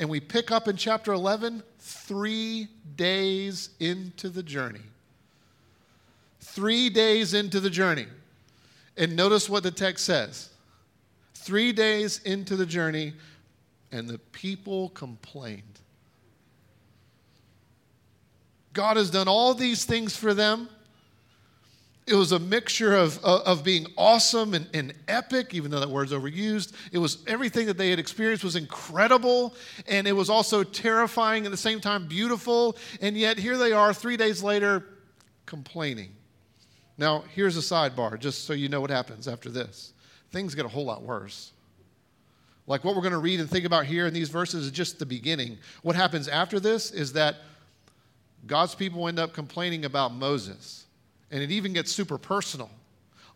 and 0.00 0.08
we 0.08 0.18
pick 0.18 0.50
up 0.50 0.66
in 0.66 0.76
chapter 0.76 1.12
11 1.12 1.62
three 1.78 2.68
days 2.96 3.68
into 3.80 4.30
the 4.30 4.42
journey. 4.42 4.80
Three 6.40 6.88
days 6.88 7.34
into 7.34 7.60
the 7.60 7.68
journey. 7.68 8.06
And 8.96 9.14
notice 9.14 9.50
what 9.50 9.62
the 9.62 9.70
text 9.70 10.06
says. 10.06 10.48
Three 11.34 11.72
days 11.72 12.20
into 12.24 12.56
the 12.56 12.64
journey, 12.64 13.12
and 13.92 14.08
the 14.08 14.18
people 14.18 14.88
complained. 14.90 15.62
God 18.72 18.96
has 18.96 19.10
done 19.10 19.28
all 19.28 19.52
these 19.52 19.84
things 19.84 20.16
for 20.16 20.32
them. 20.32 20.70
It 22.10 22.16
was 22.16 22.32
a 22.32 22.40
mixture 22.40 22.96
of, 22.96 23.24
of 23.24 23.62
being 23.62 23.86
awesome 23.96 24.54
and, 24.54 24.68
and 24.74 24.92
epic, 25.06 25.54
even 25.54 25.70
though 25.70 25.78
that 25.78 25.88
word's 25.88 26.10
overused. 26.10 26.72
It 26.90 26.98
was 26.98 27.22
everything 27.28 27.66
that 27.66 27.78
they 27.78 27.90
had 27.90 28.00
experienced 28.00 28.42
was 28.42 28.56
incredible, 28.56 29.54
and 29.86 30.08
it 30.08 30.12
was 30.12 30.28
also 30.28 30.64
terrifying 30.64 31.44
at 31.44 31.52
the 31.52 31.56
same 31.56 31.80
time, 31.80 32.08
beautiful. 32.08 32.76
And 33.00 33.16
yet, 33.16 33.38
here 33.38 33.56
they 33.56 33.72
are 33.72 33.94
three 33.94 34.16
days 34.16 34.42
later 34.42 34.84
complaining. 35.46 36.10
Now, 36.98 37.22
here's 37.32 37.56
a 37.56 37.60
sidebar, 37.60 38.18
just 38.18 38.44
so 38.44 38.54
you 38.54 38.68
know 38.68 38.80
what 38.80 38.90
happens 38.90 39.28
after 39.28 39.48
this. 39.48 39.92
Things 40.32 40.56
get 40.56 40.66
a 40.66 40.68
whole 40.68 40.84
lot 40.84 41.02
worse. 41.02 41.52
Like 42.66 42.84
what 42.84 42.96
we're 42.96 43.02
going 43.02 43.12
to 43.12 43.18
read 43.18 43.38
and 43.38 43.48
think 43.48 43.64
about 43.64 43.86
here 43.86 44.08
in 44.08 44.14
these 44.14 44.30
verses 44.30 44.66
is 44.66 44.72
just 44.72 44.98
the 44.98 45.06
beginning. 45.06 45.58
What 45.82 45.94
happens 45.94 46.26
after 46.26 46.58
this 46.58 46.90
is 46.90 47.12
that 47.12 47.36
God's 48.46 48.74
people 48.74 49.06
end 49.06 49.20
up 49.20 49.32
complaining 49.32 49.84
about 49.84 50.12
Moses. 50.12 50.86
And 51.30 51.42
it 51.42 51.50
even 51.50 51.72
gets 51.72 51.92
super 51.92 52.18
personal. 52.18 52.70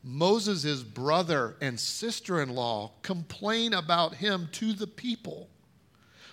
Moses' 0.02 0.82
brother 0.82 1.56
and 1.60 1.80
sister 1.80 2.42
in 2.42 2.50
law 2.50 2.92
complain 3.02 3.72
about 3.72 4.14
him 4.14 4.48
to 4.52 4.72
the 4.72 4.86
people. 4.86 5.48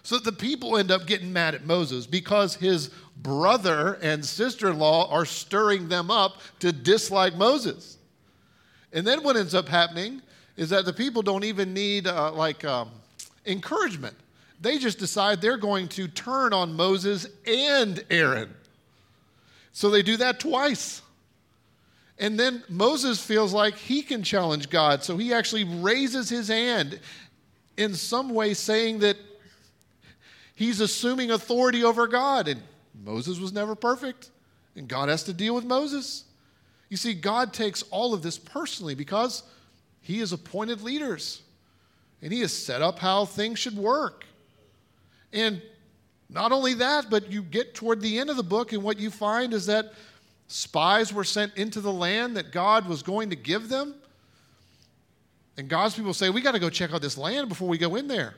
So 0.03 0.17
the 0.17 0.31
people 0.31 0.77
end 0.77 0.91
up 0.91 1.05
getting 1.05 1.31
mad 1.31 1.55
at 1.55 1.65
Moses 1.65 2.07
because 2.07 2.55
his 2.55 2.89
brother 3.17 3.99
and 4.01 4.25
sister 4.25 4.71
in 4.71 4.79
law 4.79 5.09
are 5.11 5.25
stirring 5.25 5.87
them 5.87 6.09
up 6.09 6.41
to 6.59 6.71
dislike 6.71 7.35
Moses. 7.35 7.97
And 8.91 9.05
then 9.05 9.23
what 9.23 9.37
ends 9.37 9.53
up 9.53 9.69
happening 9.69 10.21
is 10.57 10.69
that 10.71 10.85
the 10.85 10.93
people 10.93 11.21
don't 11.21 11.43
even 11.43 11.73
need 11.73 12.07
uh, 12.07 12.31
like 12.33 12.65
um, 12.65 12.89
encouragement. 13.45 14.15
They 14.59 14.77
just 14.77 14.99
decide 14.99 15.39
they're 15.39 15.57
going 15.57 15.87
to 15.89 16.07
turn 16.07 16.51
on 16.51 16.73
Moses 16.73 17.27
and 17.45 18.03
Aaron. 18.09 18.53
So 19.71 19.89
they 19.89 20.01
do 20.01 20.17
that 20.17 20.39
twice. 20.39 21.01
And 22.21 22.39
then 22.39 22.63
Moses 22.69 23.19
feels 23.19 23.51
like 23.51 23.75
he 23.75 24.03
can 24.03 24.21
challenge 24.21 24.69
God. 24.69 25.03
So 25.03 25.17
he 25.17 25.33
actually 25.33 25.63
raises 25.63 26.29
his 26.29 26.47
hand 26.47 26.99
in 27.77 27.95
some 27.95 28.29
way, 28.29 28.53
saying 28.53 28.99
that 28.99 29.17
he's 30.53 30.79
assuming 30.79 31.31
authority 31.31 31.83
over 31.83 32.05
God. 32.05 32.47
And 32.47 32.61
Moses 33.03 33.39
was 33.39 33.51
never 33.51 33.73
perfect, 33.73 34.29
and 34.75 34.87
God 34.87 35.09
has 35.09 35.23
to 35.23 35.33
deal 35.33 35.55
with 35.55 35.65
Moses. 35.65 36.25
You 36.89 36.97
see, 36.97 37.15
God 37.15 37.53
takes 37.53 37.81
all 37.89 38.13
of 38.13 38.21
this 38.21 38.37
personally 38.37 38.93
because 38.93 39.41
he 40.01 40.19
has 40.19 40.31
appointed 40.31 40.81
leaders 40.81 41.41
and 42.21 42.31
he 42.31 42.41
has 42.41 42.53
set 42.53 42.83
up 42.83 42.99
how 42.99 43.25
things 43.25 43.57
should 43.57 43.75
work. 43.75 44.25
And 45.33 45.59
not 46.29 46.51
only 46.51 46.75
that, 46.75 47.09
but 47.09 47.31
you 47.31 47.41
get 47.41 47.73
toward 47.73 47.99
the 48.01 48.19
end 48.19 48.29
of 48.29 48.37
the 48.37 48.43
book, 48.43 48.73
and 48.73 48.83
what 48.83 48.99
you 48.99 49.09
find 49.09 49.53
is 49.53 49.65
that 49.65 49.93
spies 50.51 51.13
were 51.13 51.23
sent 51.23 51.55
into 51.55 51.81
the 51.81 51.91
land 51.91 52.35
that 52.37 52.51
God 52.51 52.87
was 52.87 53.03
going 53.03 53.29
to 53.29 53.35
give 53.35 53.69
them. 53.69 53.95
And 55.57 55.69
God's 55.69 55.95
people 55.95 56.13
say, 56.13 56.29
We 56.29 56.41
got 56.41 56.53
to 56.53 56.59
go 56.59 56.69
check 56.69 56.93
out 56.93 57.01
this 57.01 57.17
land 57.17 57.49
before 57.49 57.67
we 57.67 57.77
go 57.77 57.95
in 57.95 58.07
there. 58.07 58.35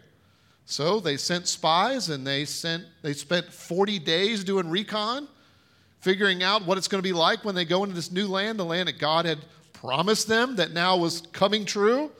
So 0.65 0.99
they 0.99 1.17
sent 1.17 1.47
spies 1.47 2.09
and 2.09 2.25
they 2.25 2.45
sent 2.45 2.85
they 3.01 3.13
spent 3.13 3.51
40 3.51 3.99
days 3.99 4.43
doing 4.43 4.69
recon, 4.69 5.27
figuring 5.99 6.43
out 6.43 6.65
what 6.65 6.77
it's 6.77 6.87
going 6.87 6.99
to 6.99 7.07
be 7.07 7.13
like 7.13 7.43
when 7.43 7.55
they 7.55 7.65
go 7.65 7.83
into 7.83 7.95
this 7.95 8.11
new 8.11 8.27
land, 8.27 8.59
the 8.59 8.65
land 8.65 8.87
that 8.87 8.99
God 8.99 9.25
had 9.25 9.39
promised 9.73 10.27
them 10.27 10.55
that 10.55 10.71
now 10.71 10.97
was 10.97 11.21
coming 11.33 11.65
true. 11.65 12.11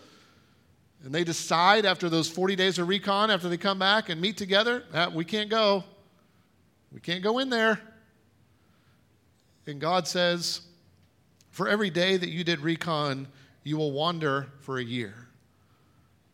And 1.03 1.13
they 1.13 1.23
decide 1.23 1.85
after 1.85 2.09
those 2.09 2.29
40 2.29 2.55
days 2.55 2.79
of 2.79 2.88
recon, 2.88 3.29
after 3.29 3.50
they 3.50 3.57
come 3.57 3.79
back 3.79 4.09
and 4.09 4.21
meet 4.21 4.38
together, 4.38 4.83
ah, 4.93 5.09
we 5.13 5.25
can't 5.25 5.50
go. 5.50 5.83
We 6.93 7.00
can't 7.00 7.23
go 7.23 7.39
in 7.39 7.50
there. 7.50 7.79
And 9.67 9.79
God 9.79 10.08
says, 10.08 10.62
For 11.51 11.67
every 11.67 11.89
day 11.89 12.17
that 12.17 12.29
you 12.29 12.43
did 12.43 12.60
recon, 12.60 13.27
you 13.63 13.77
will 13.77 13.91
wander 13.91 14.48
for 14.60 14.77
a 14.77 14.84
year. 14.84 15.27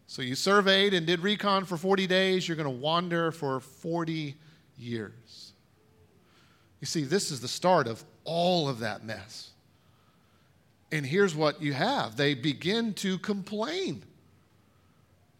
So 0.07 0.23
you 0.23 0.33
surveyed 0.33 0.93
and 0.95 1.05
did 1.05 1.19
recon 1.19 1.65
for 1.65 1.77
40 1.77 2.07
days, 2.07 2.47
you're 2.47 2.57
going 2.57 2.65
to 2.65 2.69
wander 2.71 3.31
for 3.31 3.59
40 3.59 4.35
years. 4.77 5.53
You 6.79 6.87
see, 6.87 7.03
this 7.03 7.29
is 7.29 7.41
the 7.41 7.47
start 7.47 7.87
of 7.87 8.03
all 8.23 8.67
of 8.67 8.79
that 8.79 9.03
mess. 9.03 9.51
And 10.91 11.05
here's 11.05 11.35
what 11.35 11.61
you 11.61 11.73
have 11.73 12.15
they 12.15 12.33
begin 12.33 12.93
to 12.95 13.19
complain. 13.19 14.03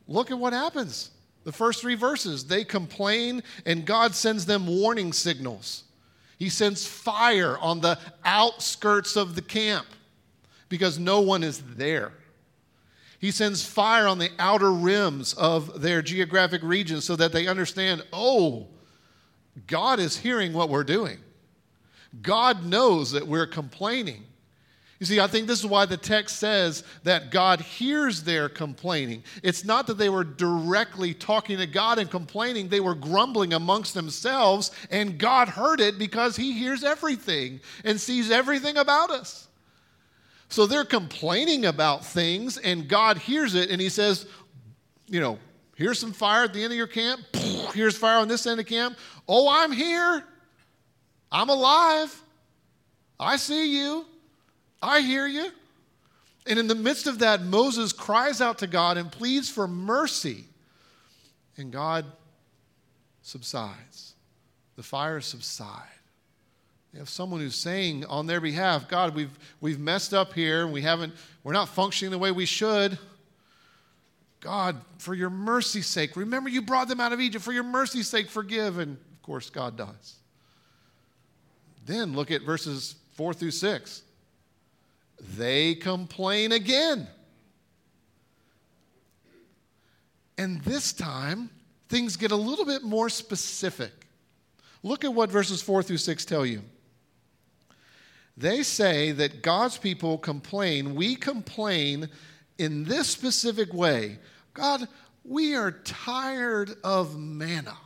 Look 0.08 0.32
at 0.32 0.38
what 0.38 0.54
happens. 0.54 1.12
The 1.46 1.52
first 1.52 1.82
three 1.82 1.96
verses 1.96 2.46
they 2.46 2.64
complain, 2.64 3.42
and 3.66 3.86
God 3.86 4.14
sends 4.14 4.46
them 4.46 4.68
warning 4.68 5.14
signals. 5.14 5.84
He 6.40 6.48
sends 6.48 6.88
fire 6.88 7.58
on 7.58 7.82
the 7.82 8.00
outskirts 8.24 9.18
of 9.18 9.36
the 9.36 9.42
camp 9.42 9.86
because 10.70 10.98
no 10.98 11.20
one 11.20 11.44
is 11.44 11.62
there. 11.76 12.14
He 13.20 13.32
sends 13.32 13.62
fire 13.62 14.08
on 14.08 14.18
the 14.18 14.32
outer 14.40 14.72
rims 14.72 15.34
of 15.34 15.82
their 15.82 16.02
geographic 16.02 16.64
region 16.64 17.02
so 17.02 17.18
that 17.18 17.34
they 17.34 17.48
understand 17.48 18.04
oh, 18.14 18.68
God 19.68 20.00
is 20.00 20.16
hearing 20.16 20.54
what 20.54 20.70
we're 20.70 20.86
doing. 20.86 21.18
God 22.22 22.66
knows 22.66 23.12
that 23.12 23.28
we're 23.28 23.46
complaining. 23.46 24.24
You 25.00 25.06
see, 25.06 25.22
I 25.22 25.28
think 25.28 25.48
this 25.48 25.60
is 25.60 25.66
why 25.66 25.86
the 25.86 25.96
text 25.96 26.38
says 26.40 26.84
that 27.04 27.32
God 27.32 27.62
hears 27.62 28.22
their 28.24 28.50
complaining. 28.50 29.24
It's 29.44 29.64
not 29.64 29.88
that 29.88 29.98
they 29.98 30.10
were 30.10 30.26
directly 30.26 31.14
talking 31.14 31.58
to 31.58 31.68
God 31.68 32.00
and 32.00 32.12
complaining, 32.12 32.68
they 32.68 32.82
were 32.82 32.96
grumbling 32.96 33.54
amongst 33.54 33.94
themselves, 33.94 34.72
and 34.92 35.18
God 35.18 35.48
heard 35.48 35.80
it 35.80 35.98
because 35.98 36.36
He 36.36 36.52
hears 36.52 36.84
everything 36.84 37.62
and 37.86 38.00
sees 38.00 38.30
everything 38.30 38.76
about 38.76 39.10
us. 39.10 39.48
So 40.50 40.66
they're 40.66 40.84
complaining 40.84 41.66
about 41.66 42.06
things, 42.06 42.58
and 42.58 42.90
God 42.90 43.18
hears 43.18 43.56
it, 43.56 43.70
and 43.70 43.80
He 43.80 43.88
says, 43.88 44.26
You 45.08 45.22
know, 45.22 45.40
here's 45.76 45.98
some 45.98 46.12
fire 46.12 46.44
at 46.44 46.54
the 46.54 46.62
end 46.62 46.74
of 46.74 46.78
your 46.78 46.88
camp. 46.88 47.22
Here's 47.74 47.96
fire 47.96 48.18
on 48.18 48.28
this 48.28 48.46
end 48.46 48.60
of 48.60 48.66
camp. 48.66 48.98
Oh, 49.30 49.48
I'm 49.50 49.72
here. 49.72 50.26
I'm 51.32 51.48
alive. 51.48 52.22
I 53.18 53.38
see 53.38 53.80
you. 53.80 54.06
I 54.82 55.02
hear 55.02 55.28
you. 55.28 55.52
And 56.48 56.58
in 56.58 56.68
the 56.68 56.76
midst 56.76 57.06
of 57.08 57.20
that, 57.20 57.44
Moses 57.44 57.94
cries 57.94 58.42
out 58.42 58.60
to 58.60 58.68
God 58.68 58.98
and 58.98 59.12
pleads 59.12 59.50
for 59.50 59.68
mercy. 59.68 60.46
And 61.58 61.72
God 61.72 62.06
subsides. 63.22 64.14
The 64.76 64.84
fires 64.84 65.26
subside. 65.26 65.84
They 66.94 67.00
have 67.00 67.10
someone 67.10 67.40
who's 67.40 67.56
saying 67.56 68.06
on 68.06 68.26
their 68.26 68.42
behalf, 68.42 68.88
God, 68.88 69.14
we've, 69.14 69.38
we've 69.62 69.80
messed 69.80 70.14
up 70.14 70.34
here. 70.34 70.66
We 70.66 70.82
haven't, 70.82 71.14
we're 71.44 71.54
not 71.54 71.70
functioning 71.70 72.12
the 72.12 72.18
way 72.18 72.32
we 72.32 72.46
should. 72.46 72.98
God, 74.40 74.78
for 74.98 75.14
your 75.14 75.30
mercy's 75.30 75.86
sake, 75.86 76.16
remember 76.16 76.50
you 76.50 76.62
brought 76.62 76.88
them 76.88 77.00
out 77.00 77.14
of 77.14 77.20
Egypt. 77.20 77.44
For 77.44 77.52
your 77.52 77.64
mercy's 77.64 78.08
sake, 78.08 78.30
forgive. 78.30 78.80
And 78.80 78.94
of 78.94 79.22
course, 79.22 79.50
God 79.50 79.78
does. 79.78 80.16
Then 81.86 82.14
look 82.14 82.32
at 82.32 82.42
verses 82.42 82.96
4 83.16 83.34
through 83.34 83.52
6. 83.52 84.04
They 85.20 85.76
complain 85.76 86.52
again. 86.52 87.08
And 90.38 90.62
this 90.62 90.94
time, 90.94 91.50
things 91.90 92.16
get 92.16 92.32
a 92.32 92.36
little 92.36 92.66
bit 92.66 92.84
more 92.84 93.10
specific. 93.10 93.92
Look 94.84 95.04
at 95.04 95.14
what 95.14 95.30
verses 95.30 95.62
4 95.62 95.84
through 95.84 95.98
6 95.98 96.26
tell 96.26 96.46
you. 96.46 96.62
They 98.38 98.64
say 98.64 99.12
that 99.12 99.42
God's 99.42 99.78
people 99.78 100.18
complain. 100.18 100.96
We 100.96 101.18
complain 101.18 102.08
in 102.58 102.86
this 102.86 103.10
specific 103.10 103.74
way 103.74 104.20
God, 104.54 104.88
we 105.26 105.56
are 105.56 105.72
tired 105.72 106.76
of 106.84 107.18
manna. 107.20 107.78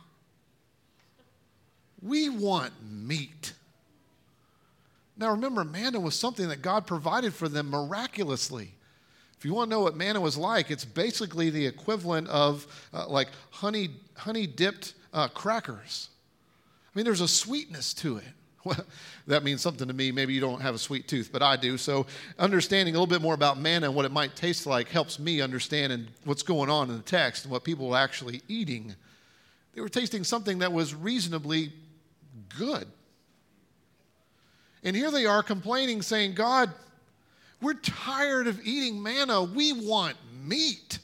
We 2.00 2.28
want 2.28 2.72
meat. 2.88 3.52
Now 5.16 5.30
remember, 5.30 5.64
manna 5.64 6.00
was 6.00 6.18
something 6.18 6.48
that 6.48 6.62
God 6.62 6.86
provided 6.86 7.34
for 7.34 7.48
them 7.48 7.70
miraculously. 7.70 8.72
If 9.38 9.44
you 9.44 9.54
want 9.54 9.70
to 9.70 9.76
know 9.76 9.80
what 9.80 9.96
manna 9.96 10.20
was 10.20 10.36
like, 10.36 10.70
it's 10.70 10.84
basically 10.84 11.50
the 11.50 11.66
equivalent 11.66 12.28
of 12.28 12.66
uh, 12.92 13.06
like 13.08 13.28
honey, 13.50 13.90
honey 14.16 14.46
dipped 14.46 14.94
uh, 15.12 15.28
crackers. 15.28 16.08
I 16.94 16.98
mean, 16.98 17.04
there's 17.04 17.20
a 17.20 17.28
sweetness 17.28 17.94
to 17.94 18.18
it. 18.18 18.24
Well, 18.64 18.82
that 19.26 19.44
means 19.44 19.60
something 19.60 19.88
to 19.88 19.92
me. 19.92 20.10
Maybe 20.10 20.32
you 20.32 20.40
don't 20.40 20.62
have 20.62 20.74
a 20.74 20.78
sweet 20.78 21.06
tooth, 21.06 21.28
but 21.30 21.42
I 21.42 21.54
do. 21.54 21.76
So, 21.76 22.06
understanding 22.38 22.94
a 22.94 22.98
little 22.98 23.06
bit 23.06 23.20
more 23.20 23.34
about 23.34 23.58
manna 23.58 23.88
and 23.88 23.94
what 23.94 24.06
it 24.06 24.10
might 24.10 24.34
taste 24.36 24.66
like 24.66 24.88
helps 24.88 25.18
me 25.18 25.42
understand 25.42 25.92
and 25.92 26.08
what's 26.24 26.42
going 26.42 26.70
on 26.70 26.88
in 26.88 26.96
the 26.96 27.02
text 27.02 27.44
and 27.44 27.52
what 27.52 27.62
people 27.62 27.90
were 27.90 27.98
actually 27.98 28.40
eating. 28.48 28.94
They 29.74 29.82
were 29.82 29.90
tasting 29.90 30.24
something 30.24 30.60
that 30.60 30.72
was 30.72 30.94
reasonably 30.94 31.74
good. 32.56 32.86
And 34.84 34.94
here 34.94 35.10
they 35.10 35.26
are 35.26 35.42
complaining, 35.42 36.02
saying, 36.02 36.34
God, 36.34 36.70
we're 37.60 37.74
tired 37.74 38.46
of 38.46 38.60
eating 38.64 39.02
manna. 39.02 39.42
We 39.42 39.72
want 39.72 40.16
meat. 40.44 40.98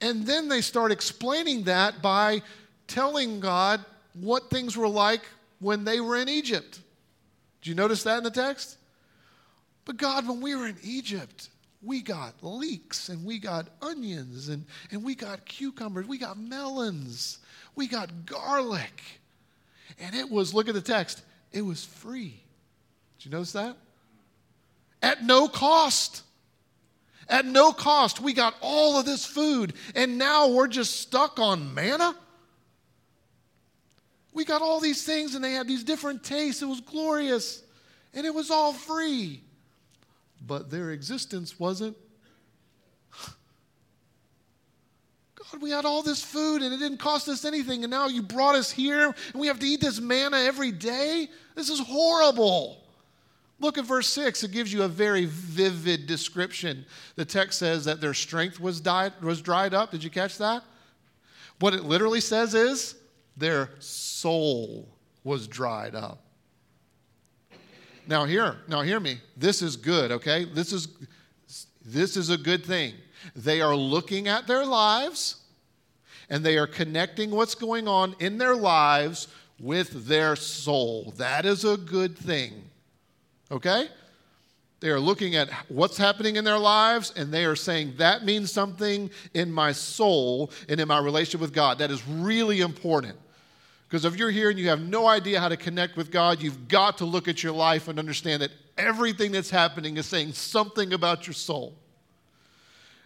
And 0.00 0.26
then 0.26 0.48
they 0.48 0.60
start 0.60 0.90
explaining 0.90 1.62
that 1.64 2.02
by 2.02 2.42
telling 2.88 3.38
God 3.38 3.84
what 4.14 4.50
things 4.50 4.76
were 4.76 4.88
like 4.88 5.22
when 5.60 5.84
they 5.84 6.00
were 6.00 6.16
in 6.16 6.28
Egypt. 6.28 6.80
Do 7.62 7.70
you 7.70 7.76
notice 7.76 8.02
that 8.02 8.18
in 8.18 8.24
the 8.24 8.30
text? 8.30 8.76
But 9.84 9.96
God, 9.96 10.26
when 10.26 10.40
we 10.40 10.56
were 10.56 10.66
in 10.66 10.76
Egypt, 10.82 11.48
we 11.82 12.02
got 12.02 12.34
leeks 12.42 13.08
and 13.08 13.24
we 13.24 13.38
got 13.38 13.68
onions 13.80 14.48
and, 14.48 14.64
and 14.90 15.02
we 15.02 15.14
got 15.14 15.44
cucumbers, 15.44 16.06
we 16.06 16.18
got 16.18 16.38
melons, 16.38 17.38
we 17.74 17.86
got 17.86 18.26
garlic. 18.26 19.02
And 20.00 20.14
it 20.14 20.28
was, 20.28 20.54
look 20.54 20.68
at 20.68 20.74
the 20.74 20.80
text, 20.80 21.22
it 21.52 21.62
was 21.62 21.84
free. 21.84 22.40
Did 23.18 23.26
you 23.26 23.30
notice 23.30 23.52
that? 23.52 23.76
At 25.02 25.24
no 25.24 25.48
cost. 25.48 26.22
At 27.28 27.46
no 27.46 27.72
cost, 27.72 28.20
we 28.20 28.32
got 28.32 28.54
all 28.60 28.98
of 28.98 29.06
this 29.06 29.24
food, 29.24 29.74
and 29.94 30.18
now 30.18 30.48
we're 30.48 30.68
just 30.68 31.00
stuck 31.00 31.38
on 31.38 31.72
manna? 31.72 32.14
We 34.34 34.44
got 34.44 34.62
all 34.62 34.80
these 34.80 35.04
things 35.04 35.34
and 35.34 35.44
they 35.44 35.52
had 35.52 35.68
these 35.68 35.84
different 35.84 36.24
tastes. 36.24 36.62
It 36.62 36.66
was 36.66 36.80
glorious 36.80 37.62
and 38.14 38.26
it 38.26 38.34
was 38.34 38.50
all 38.50 38.72
free. 38.72 39.42
But 40.44 40.70
their 40.70 40.90
existence 40.90 41.60
wasn't. 41.60 41.96
God, 45.52 45.62
we 45.62 45.70
had 45.70 45.84
all 45.84 46.02
this 46.02 46.22
food 46.22 46.62
and 46.62 46.72
it 46.72 46.78
didn't 46.78 46.98
cost 46.98 47.28
us 47.28 47.44
anything, 47.44 47.84
and 47.84 47.90
now 47.90 48.08
you 48.08 48.22
brought 48.22 48.54
us 48.54 48.70
here 48.70 49.14
and 49.32 49.40
we 49.40 49.46
have 49.46 49.58
to 49.60 49.66
eat 49.66 49.80
this 49.80 50.00
manna 50.00 50.38
every 50.38 50.72
day? 50.72 51.28
This 51.54 51.68
is 51.68 51.78
horrible. 51.78 52.78
Look 53.60 53.78
at 53.78 53.84
verse 53.84 54.08
6. 54.08 54.42
It 54.42 54.50
gives 54.50 54.72
you 54.72 54.82
a 54.82 54.88
very 54.88 55.26
vivid 55.26 56.06
description. 56.06 56.84
The 57.16 57.24
text 57.24 57.58
says 57.58 57.84
that 57.84 58.00
their 58.00 58.14
strength 58.14 58.58
was, 58.58 58.80
died, 58.80 59.12
was 59.20 59.40
dried 59.40 59.74
up. 59.74 59.90
Did 59.90 60.02
you 60.02 60.10
catch 60.10 60.38
that? 60.38 60.64
What 61.60 61.74
it 61.74 61.84
literally 61.84 62.20
says 62.20 62.54
is 62.54 62.96
their 63.36 63.70
soul 63.78 64.88
was 65.22 65.46
dried 65.46 65.94
up. 65.94 66.24
Now 68.08 68.24
hear, 68.24 68.56
now 68.66 68.80
hear 68.80 68.98
me. 68.98 69.20
This 69.36 69.62
is 69.62 69.76
good, 69.76 70.10
okay? 70.10 70.44
This 70.44 70.72
is 70.72 70.88
this 71.84 72.16
is 72.16 72.30
a 72.30 72.38
good 72.38 72.64
thing. 72.64 72.94
They 73.34 73.60
are 73.60 73.74
looking 73.74 74.28
at 74.28 74.46
their 74.46 74.64
lives 74.64 75.41
and 76.32 76.42
they 76.42 76.56
are 76.56 76.66
connecting 76.66 77.30
what's 77.30 77.54
going 77.54 77.86
on 77.86 78.16
in 78.18 78.38
their 78.38 78.56
lives 78.56 79.28
with 79.60 80.06
their 80.06 80.34
soul. 80.34 81.12
That 81.18 81.44
is 81.44 81.62
a 81.62 81.76
good 81.76 82.16
thing. 82.16 82.54
Okay? 83.50 83.88
They 84.80 84.88
are 84.88 84.98
looking 84.98 85.36
at 85.36 85.50
what's 85.68 85.98
happening 85.98 86.36
in 86.36 86.44
their 86.44 86.58
lives 86.58 87.12
and 87.16 87.30
they 87.30 87.44
are 87.44 87.54
saying, 87.54 87.96
that 87.98 88.24
means 88.24 88.50
something 88.50 89.10
in 89.34 89.52
my 89.52 89.72
soul 89.72 90.50
and 90.70 90.80
in 90.80 90.88
my 90.88 91.00
relationship 91.00 91.42
with 91.42 91.52
God. 91.52 91.78
That 91.78 91.90
is 91.90 92.02
really 92.08 92.62
important. 92.62 93.18
Because 93.86 94.06
if 94.06 94.16
you're 94.16 94.30
here 94.30 94.48
and 94.48 94.58
you 94.58 94.70
have 94.70 94.80
no 94.80 95.06
idea 95.06 95.38
how 95.38 95.50
to 95.50 95.56
connect 95.58 95.98
with 95.98 96.10
God, 96.10 96.40
you've 96.40 96.66
got 96.66 96.96
to 96.98 97.04
look 97.04 97.28
at 97.28 97.42
your 97.42 97.52
life 97.52 97.88
and 97.88 97.98
understand 97.98 98.40
that 98.40 98.52
everything 98.78 99.32
that's 99.32 99.50
happening 99.50 99.98
is 99.98 100.06
saying 100.06 100.32
something 100.32 100.94
about 100.94 101.26
your 101.26 101.34
soul. 101.34 101.74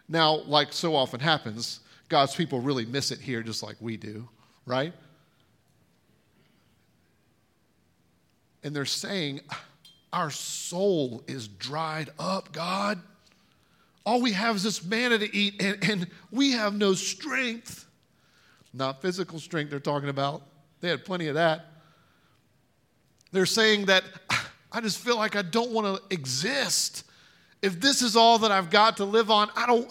Now, 0.08 0.36
like 0.46 0.72
so 0.72 0.94
often 0.94 1.18
happens, 1.18 1.80
God's 2.08 2.34
people 2.34 2.60
really 2.60 2.86
miss 2.86 3.10
it 3.10 3.20
here 3.20 3.42
just 3.42 3.62
like 3.62 3.76
we 3.80 3.96
do, 3.96 4.28
right? 4.64 4.92
And 8.62 8.74
they're 8.74 8.84
saying, 8.84 9.40
our 10.12 10.30
soul 10.30 11.22
is 11.26 11.48
dried 11.48 12.10
up, 12.18 12.52
God. 12.52 13.00
All 14.04 14.20
we 14.20 14.32
have 14.32 14.56
is 14.56 14.62
this 14.62 14.84
manna 14.84 15.18
to 15.18 15.36
eat, 15.36 15.60
and, 15.60 15.78
and 15.90 16.06
we 16.30 16.52
have 16.52 16.74
no 16.74 16.94
strength. 16.94 17.86
Not 18.72 19.02
physical 19.02 19.38
strength, 19.38 19.70
they're 19.70 19.80
talking 19.80 20.08
about. 20.08 20.42
They 20.80 20.88
had 20.88 21.04
plenty 21.04 21.28
of 21.28 21.34
that. 21.34 21.66
They're 23.32 23.46
saying 23.46 23.86
that 23.86 24.04
I 24.70 24.80
just 24.80 24.98
feel 24.98 25.16
like 25.16 25.36
I 25.36 25.42
don't 25.42 25.70
want 25.70 25.96
to 25.96 26.14
exist. 26.14 27.04
If 27.62 27.80
this 27.80 28.02
is 28.02 28.16
all 28.16 28.38
that 28.40 28.52
I've 28.52 28.70
got 28.70 28.98
to 28.98 29.04
live 29.04 29.30
on, 29.30 29.50
I 29.56 29.66
don't, 29.66 29.90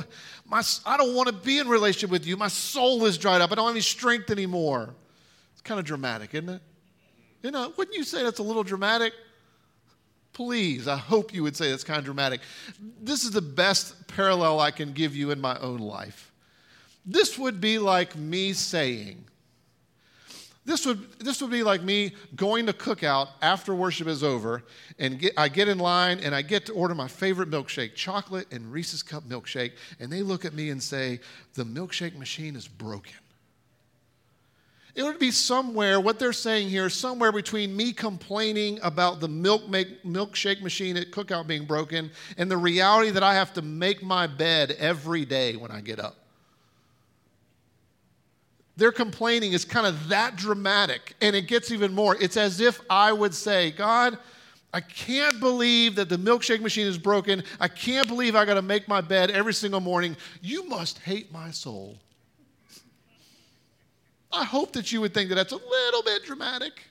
my, 0.56 0.64
I 0.86 0.96
don't 0.96 1.14
want 1.14 1.28
to 1.28 1.34
be 1.34 1.60
in 1.60 1.68
relationship 1.68 2.10
with 2.10 2.26
you. 2.26 2.38
My 2.38 2.48
soul 2.48 3.04
is 3.04 3.18
dried 3.18 3.42
up. 3.42 3.52
I 3.52 3.56
don't 3.56 3.66
have 3.66 3.76
any 3.76 3.82
strength 3.82 4.32
anymore. 4.32 4.96
It's 5.52 5.62
kind 5.62 5.82
of 5.82 5.86
dramatic, 5.86 6.34
isn't 6.34 6.48
it? 6.48 6.62
You 7.44 7.52
know, 7.52 7.74
wouldn't 7.76 7.98
you 7.98 8.06
say 8.06 8.24
that's 8.24 8.40
a 8.40 8.44
little 8.44 8.64
dramatic? 8.64 9.12
Please, 10.32 10.88
I 10.88 10.96
hope 10.96 11.34
you 11.34 11.44
would 11.44 11.58
say 11.58 11.72
that's 11.72 11.84
kind 11.84 12.00
of 12.00 12.06
dramatic. 12.06 12.40
This 13.02 13.26
is 13.26 13.32
the 13.32 13.42
best 13.42 14.08
parallel 14.08 14.62
I 14.62 14.72
can 14.72 14.94
give 14.94 15.14
you 15.14 15.32
in 15.32 15.42
my 15.42 15.60
own 15.60 15.80
life. 15.80 16.32
This 17.06 17.38
would 17.38 17.60
be 17.60 17.78
like 17.78 18.16
me 18.16 18.54
saying, 18.54 19.26
this 20.66 20.86
would, 20.86 21.20
this 21.20 21.42
would 21.42 21.52
be 21.52 21.62
like 21.62 21.84
me 21.84 22.14
going 22.36 22.66
to 22.66 22.74
cookout 22.74 23.30
after 23.42 23.76
worship 23.76 24.08
is 24.08 24.24
over, 24.24 24.64
and 24.98 25.20
get, 25.20 25.34
I 25.38 25.48
get 25.48 25.68
in 25.68 25.78
line 25.78 26.20
and 26.20 26.34
I 26.34 26.42
get 26.42 26.66
to 26.66 26.74
order 26.74 26.96
my 26.96 27.08
favorite 27.08 27.52
milkshake, 27.52 27.94
chocolate 27.94 28.48
and 28.52 28.72
Reese's 28.72 29.04
Cup 29.04 29.24
milkshake, 29.30 29.74
and 30.00 30.12
they 30.12 30.24
look 30.24 30.44
at 30.44 30.54
me 30.54 30.72
and 30.72 30.82
say, 30.82 31.20
The 31.54 31.64
milkshake 31.64 32.18
machine 32.18 32.56
is 32.56 32.68
broken. 32.68 33.14
It 34.96 35.04
would 35.04 35.20
be 35.20 35.30
somewhere, 35.30 36.00
what 36.00 36.20
they're 36.20 36.34
saying 36.34 36.70
here, 36.70 36.90
somewhere 36.90 37.34
between 37.34 37.76
me 37.76 37.92
complaining 37.92 38.80
about 38.82 39.20
the 39.20 39.28
milk 39.28 39.68
make, 39.68 40.04
milkshake 40.04 40.62
machine 40.62 40.96
at 40.96 41.12
cookout 41.12 41.48
being 41.48 41.66
broken 41.66 42.10
and 42.38 42.50
the 42.50 42.58
reality 42.58 43.12
that 43.12 43.22
I 43.22 43.34
have 43.34 43.54
to 43.54 43.62
make 43.62 44.02
my 44.02 44.26
bed 44.26 44.72
every 44.80 45.26
day 45.26 45.58
when 45.58 45.70
I 45.70 45.82
get 45.82 46.00
up. 46.00 46.25
Their 48.78 48.92
complaining 48.92 49.54
is 49.54 49.64
kind 49.64 49.88
of 49.88 50.10
that 50.10 50.36
dramatic, 50.36 51.16
and 51.22 51.36
it 51.36 51.48
gets 51.48 51.72
even 51.72 51.94
more. 51.94 52.18
It's 52.20 52.36
as 52.36 52.60
if 52.60 52.82
I 52.90 53.14
would 53.14 53.34
say, 53.34 53.72
God, 53.72 54.18
I 54.74 54.82
can't 54.82 55.40
believe 55.40 55.96
that 55.96 56.10
the 56.10 56.18
milkshake 56.18 56.60
machine 56.60 56.86
is 56.86 56.98
broken. 56.98 57.44
I 57.62 57.70
can't 57.70 58.08
believe 58.10 58.36
I 58.36 58.44
got 58.44 58.56
to 58.56 58.62
make 58.62 58.90
my 58.90 59.00
bed 59.00 59.32
every 59.32 59.54
single 59.54 59.80
morning. 59.80 60.18
You 60.42 60.66
must 60.66 61.00
hate 61.00 61.32
my 61.32 61.52
soul. 61.52 61.98
I 64.34 64.44
hope 64.44 64.74
that 64.74 64.92
you 64.92 65.00
would 65.00 65.14
think 65.14 65.30
that 65.30 65.36
that's 65.36 65.54
a 65.54 65.56
little 65.56 66.04
bit 66.04 66.26
dramatic. 66.26 66.82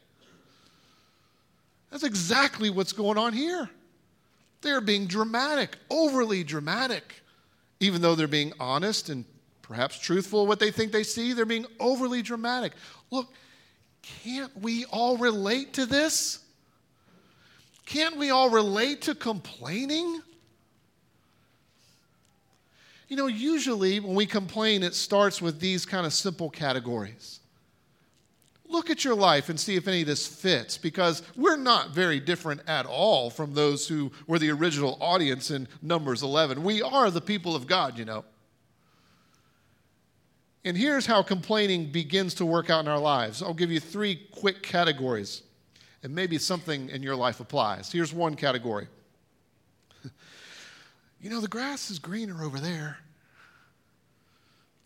That's 1.91 2.05
exactly 2.05 2.71
what's 2.71 2.95
going 2.95 3.19
on 3.19 3.35
here. 3.35 3.69
They're 4.63 4.81
being 4.81 5.07
dramatic, 5.07 5.77
overly 5.91 6.43
dramatic. 6.43 7.23
Even 7.81 8.01
though 8.01 8.15
they're 8.15 8.27
being 8.27 8.55
honest 8.59 9.11
and 9.11 9.27
perhaps 9.67 9.99
truthful 9.99 10.47
what 10.47 10.61
they 10.61 10.71
think 10.71 10.93
they 10.93 11.03
see, 11.03 11.33
they're 11.33 11.47
being 11.47 11.67
overly 11.81 12.23
dramatic. 12.23 12.73
Look, 13.11 13.33
can't 14.23 14.55
we 14.61 14.85
all 14.87 15.17
relate 15.17 15.73
to 15.75 15.87
this? 15.87 16.41
Can't 17.87 18.17
we 18.17 18.31
all 18.31 18.51
relate 18.51 19.03
to 19.03 19.15
complaining? 19.15 20.21
You 23.09 23.17
know, 23.17 23.27
usually 23.27 24.01
when 24.01 24.15
we 24.15 24.27
complain, 24.27 24.83
it 24.83 24.95
starts 24.95 25.41
with 25.41 25.61
these 25.61 25.87
kind 25.87 26.07
of 26.07 26.13
simple 26.13 26.51
categories. 26.51 27.41
Look 28.67 28.91
at 28.91 29.05
your 29.05 29.15
life 29.15 29.51
and 29.51 29.61
see 29.61 29.77
if 29.77 29.87
any 29.87 30.01
of 30.01 30.07
this 30.07 30.27
fits, 30.27 30.79
because 30.79 31.23
we're 31.37 31.57
not 31.57 31.91
very 31.91 32.19
different 32.19 32.63
at 32.67 32.87
all 32.87 33.31
from 33.31 33.55
those 33.55 33.87
who 33.87 34.11
were 34.27 34.39
the 34.39 34.51
original 34.51 34.97
audience 35.01 35.51
in 35.51 35.69
Numbers 35.83 36.23
11. 36.23 36.63
We 36.65 36.83
are 36.83 37.11
the 37.11 37.21
people 37.21 37.55
of 37.55 37.67
God, 37.67 37.99
you 37.99 38.05
know. 38.05 38.25
And 40.65 40.77
here's 40.77 41.05
how 41.05 41.23
complaining 41.23 41.93
begins 41.93 42.35
to 42.35 42.47
work 42.47 42.71
out 42.71 42.81
in 42.81 42.89
our 42.89 42.99
lives. 42.99 43.43
I'll 43.43 43.53
give 43.53 43.71
you 43.71 43.81
three 43.81 44.27
quick 44.33 44.63
categories, 44.63 45.43
and 46.03 46.15
maybe 46.15 46.39
something 46.39 46.89
in 46.89 47.03
your 47.03 47.17
life 47.17 47.41
applies. 47.41 47.93
Here's 47.93 48.15
one 48.15 48.35
category 48.35 48.89
you 51.21 51.31
know, 51.31 51.41
the 51.41 51.49
grass 51.49 51.91
is 51.91 51.99
greener 51.99 52.43
over 52.43 52.59
there. 52.59 52.99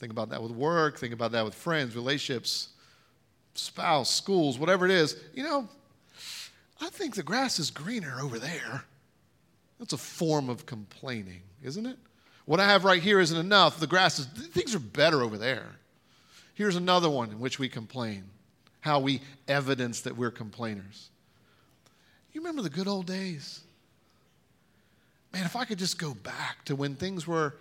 Think 0.01 0.13
about 0.13 0.31
that 0.31 0.43
with 0.43 0.53
work, 0.53 0.99
think 0.99 1.13
about 1.13 1.33
that 1.33 1.45
with 1.45 1.55
friends, 1.55 1.95
relationships, 1.95 2.69
spouse, 3.55 4.15
schools, 4.15 4.59
whatever 4.59 4.85
it 4.85 4.93
is. 4.93 5.17
You 5.35 5.43
know, 5.45 5.69
I 6.81 6.89
think 6.91 7.15
the 7.15 7.23
grass 7.23 7.59
is 7.59 7.71
greener 7.71 8.19
over 8.21 8.39
there. 8.39 8.85
That's 9.79 9.93
a 9.93 9.99
form 9.99 10.49
of 10.49 10.67
complaining, 10.67 11.43
isn't 11.63 11.87
it? 11.87 11.99
What 12.49 12.61
I 12.61 12.65
have 12.65 12.87
right 12.87 13.03
here 13.03 13.21
isn't 13.21 13.37
enough. 13.37 13.79
The 13.79 13.87
grass 13.87 14.19
is, 14.19 14.25
things 14.25 14.75
are 14.75 14.79
better 14.79 15.21
over 15.23 15.37
there. 15.37 15.67
Here's 16.55 16.77
another 16.77 17.11
one 17.11 17.31
in 17.31 17.41
which 17.41 17.59
we 17.59 17.69
complain 17.69 18.25
how 18.81 19.01
we 19.01 19.21
evidence 19.47 20.01
that 20.01 20.17
we're 20.17 20.31
complainers. 20.31 21.11
You 22.33 22.41
remember 22.41 22.63
the 22.63 22.71
good 22.71 22.89
old 22.89 23.05
days? 23.05 23.61
Man, 25.31 25.45
if 25.45 25.57
I 25.57 25.67
could 25.67 25.79
just 25.79 25.99
go 25.99 26.15
back 26.15 26.65
to 26.65 26.75
when 26.75 26.95
things 26.95 27.27
were. 27.27 27.55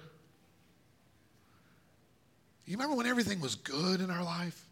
You 2.66 2.78
remember 2.78 2.96
when 2.96 3.08
everything 3.08 3.42
was 3.42 3.56
good 3.56 4.00
in 4.00 4.10
our 4.10 4.24
life? 4.24 4.64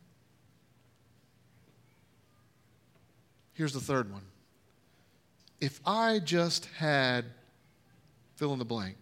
Here's 3.54 3.74
the 3.74 3.82
third 3.82 4.10
one. 4.14 4.24
If 5.60 5.82
I 5.86 6.20
just 6.20 6.68
had 6.78 7.26
fill 8.38 8.54
in 8.54 8.60
the 8.60 8.66
blank, 8.66 8.96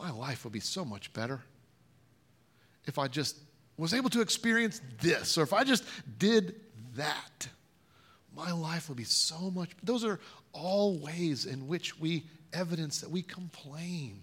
my 0.00 0.10
life 0.10 0.44
would 0.44 0.52
be 0.52 0.60
so 0.60 0.84
much 0.84 1.12
better 1.12 1.40
if 2.86 2.98
I 2.98 3.06
just 3.06 3.36
was 3.76 3.92
able 3.92 4.08
to 4.10 4.20
experience 4.20 4.80
this, 5.00 5.36
or 5.36 5.42
if 5.42 5.52
I 5.52 5.62
just 5.62 5.84
did 6.18 6.54
that. 6.96 7.48
My 8.34 8.52
life 8.52 8.88
would 8.88 8.96
be 8.96 9.04
so 9.04 9.50
much. 9.50 9.70
Those 9.82 10.04
are 10.04 10.18
all 10.52 10.98
ways 10.98 11.44
in 11.46 11.66
which 11.66 11.98
we 11.98 12.24
evidence 12.52 13.00
that 13.00 13.10
we 13.10 13.22
complain. 13.22 14.20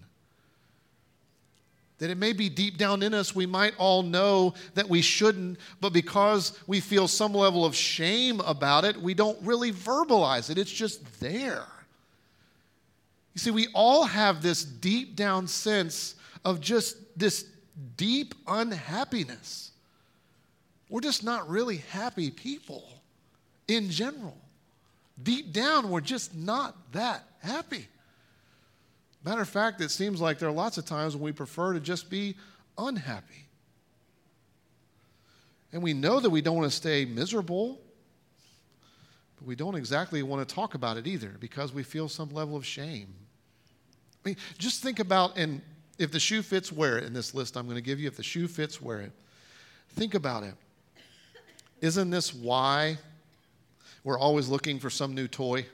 That 1.98 2.10
it 2.10 2.16
may 2.16 2.32
be 2.32 2.48
deep 2.48 2.76
down 2.76 3.02
in 3.02 3.14
us, 3.14 3.34
we 3.34 3.46
might 3.46 3.74
all 3.76 4.02
know 4.02 4.54
that 4.74 4.88
we 4.88 5.02
shouldn't, 5.02 5.58
but 5.80 5.92
because 5.92 6.58
we 6.66 6.80
feel 6.80 7.08
some 7.08 7.34
level 7.34 7.64
of 7.64 7.74
shame 7.74 8.40
about 8.40 8.84
it, 8.84 8.96
we 8.96 9.14
don't 9.14 9.38
really 9.42 9.72
verbalize 9.72 10.50
it. 10.50 10.58
It's 10.58 10.70
just 10.70 11.20
there. 11.20 11.66
You 13.38 13.40
see, 13.40 13.50
we 13.52 13.68
all 13.72 14.02
have 14.02 14.42
this 14.42 14.64
deep 14.64 15.14
down 15.14 15.46
sense 15.46 16.16
of 16.44 16.60
just 16.60 16.96
this 17.16 17.46
deep 17.96 18.34
unhappiness. 18.48 19.70
We're 20.88 21.02
just 21.02 21.22
not 21.22 21.48
really 21.48 21.76
happy 21.92 22.32
people 22.32 22.82
in 23.68 23.90
general. 23.90 24.36
Deep 25.22 25.52
down, 25.52 25.88
we're 25.88 26.00
just 26.00 26.34
not 26.34 26.90
that 26.90 27.28
happy. 27.40 27.86
Matter 29.22 29.42
of 29.42 29.48
fact, 29.48 29.80
it 29.80 29.92
seems 29.92 30.20
like 30.20 30.40
there 30.40 30.48
are 30.48 30.52
lots 30.52 30.76
of 30.76 30.84
times 30.84 31.14
when 31.14 31.22
we 31.22 31.30
prefer 31.30 31.74
to 31.74 31.80
just 31.80 32.10
be 32.10 32.34
unhappy. 32.76 33.46
And 35.72 35.80
we 35.80 35.94
know 35.94 36.18
that 36.18 36.30
we 36.30 36.42
don't 36.42 36.56
want 36.56 36.68
to 36.68 36.76
stay 36.76 37.04
miserable, 37.04 37.80
but 39.36 39.46
we 39.46 39.54
don't 39.54 39.76
exactly 39.76 40.24
want 40.24 40.48
to 40.48 40.52
talk 40.52 40.74
about 40.74 40.96
it 40.96 41.06
either 41.06 41.36
because 41.38 41.72
we 41.72 41.84
feel 41.84 42.08
some 42.08 42.30
level 42.30 42.56
of 42.56 42.66
shame. 42.66 43.14
I 44.24 44.30
mean, 44.30 44.36
just 44.58 44.82
think 44.82 44.98
about, 44.98 45.36
and 45.36 45.60
if 45.98 46.10
the 46.10 46.20
shoe 46.20 46.42
fits, 46.42 46.70
wear 46.72 46.98
it 46.98 47.04
in 47.04 47.12
this 47.12 47.34
list 47.34 47.56
I'm 47.56 47.64
going 47.64 47.76
to 47.76 47.82
give 47.82 48.00
you. 48.00 48.08
If 48.08 48.16
the 48.16 48.22
shoe 48.22 48.48
fits, 48.48 48.80
wear 48.80 49.00
it. 49.00 49.12
Think 49.90 50.14
about 50.14 50.42
it. 50.42 50.54
Isn't 51.80 52.10
this 52.10 52.34
why 52.34 52.98
we're 54.04 54.18
always 54.18 54.48
looking 54.48 54.78
for 54.78 54.90
some 54.90 55.14
new 55.14 55.28
toy? 55.28 55.66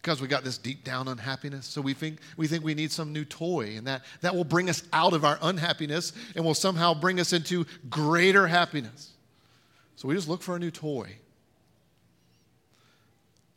Because 0.00 0.20
we 0.20 0.28
got 0.28 0.44
this 0.44 0.56
deep 0.56 0.84
down 0.84 1.08
unhappiness. 1.08 1.66
So 1.66 1.80
we 1.80 1.92
think 1.92 2.20
we 2.36 2.46
think 2.46 2.62
we 2.62 2.74
need 2.74 2.92
some 2.92 3.12
new 3.12 3.24
toy, 3.24 3.74
and 3.76 3.86
that, 3.88 4.02
that 4.20 4.36
will 4.36 4.44
bring 4.44 4.70
us 4.70 4.84
out 4.92 5.12
of 5.12 5.24
our 5.24 5.36
unhappiness 5.42 6.12
and 6.36 6.44
will 6.44 6.54
somehow 6.54 6.94
bring 6.94 7.18
us 7.18 7.32
into 7.32 7.66
greater 7.90 8.46
happiness. 8.46 9.12
So 9.96 10.06
we 10.06 10.14
just 10.14 10.28
look 10.28 10.42
for 10.42 10.54
a 10.54 10.58
new 10.60 10.70
toy. 10.70 11.16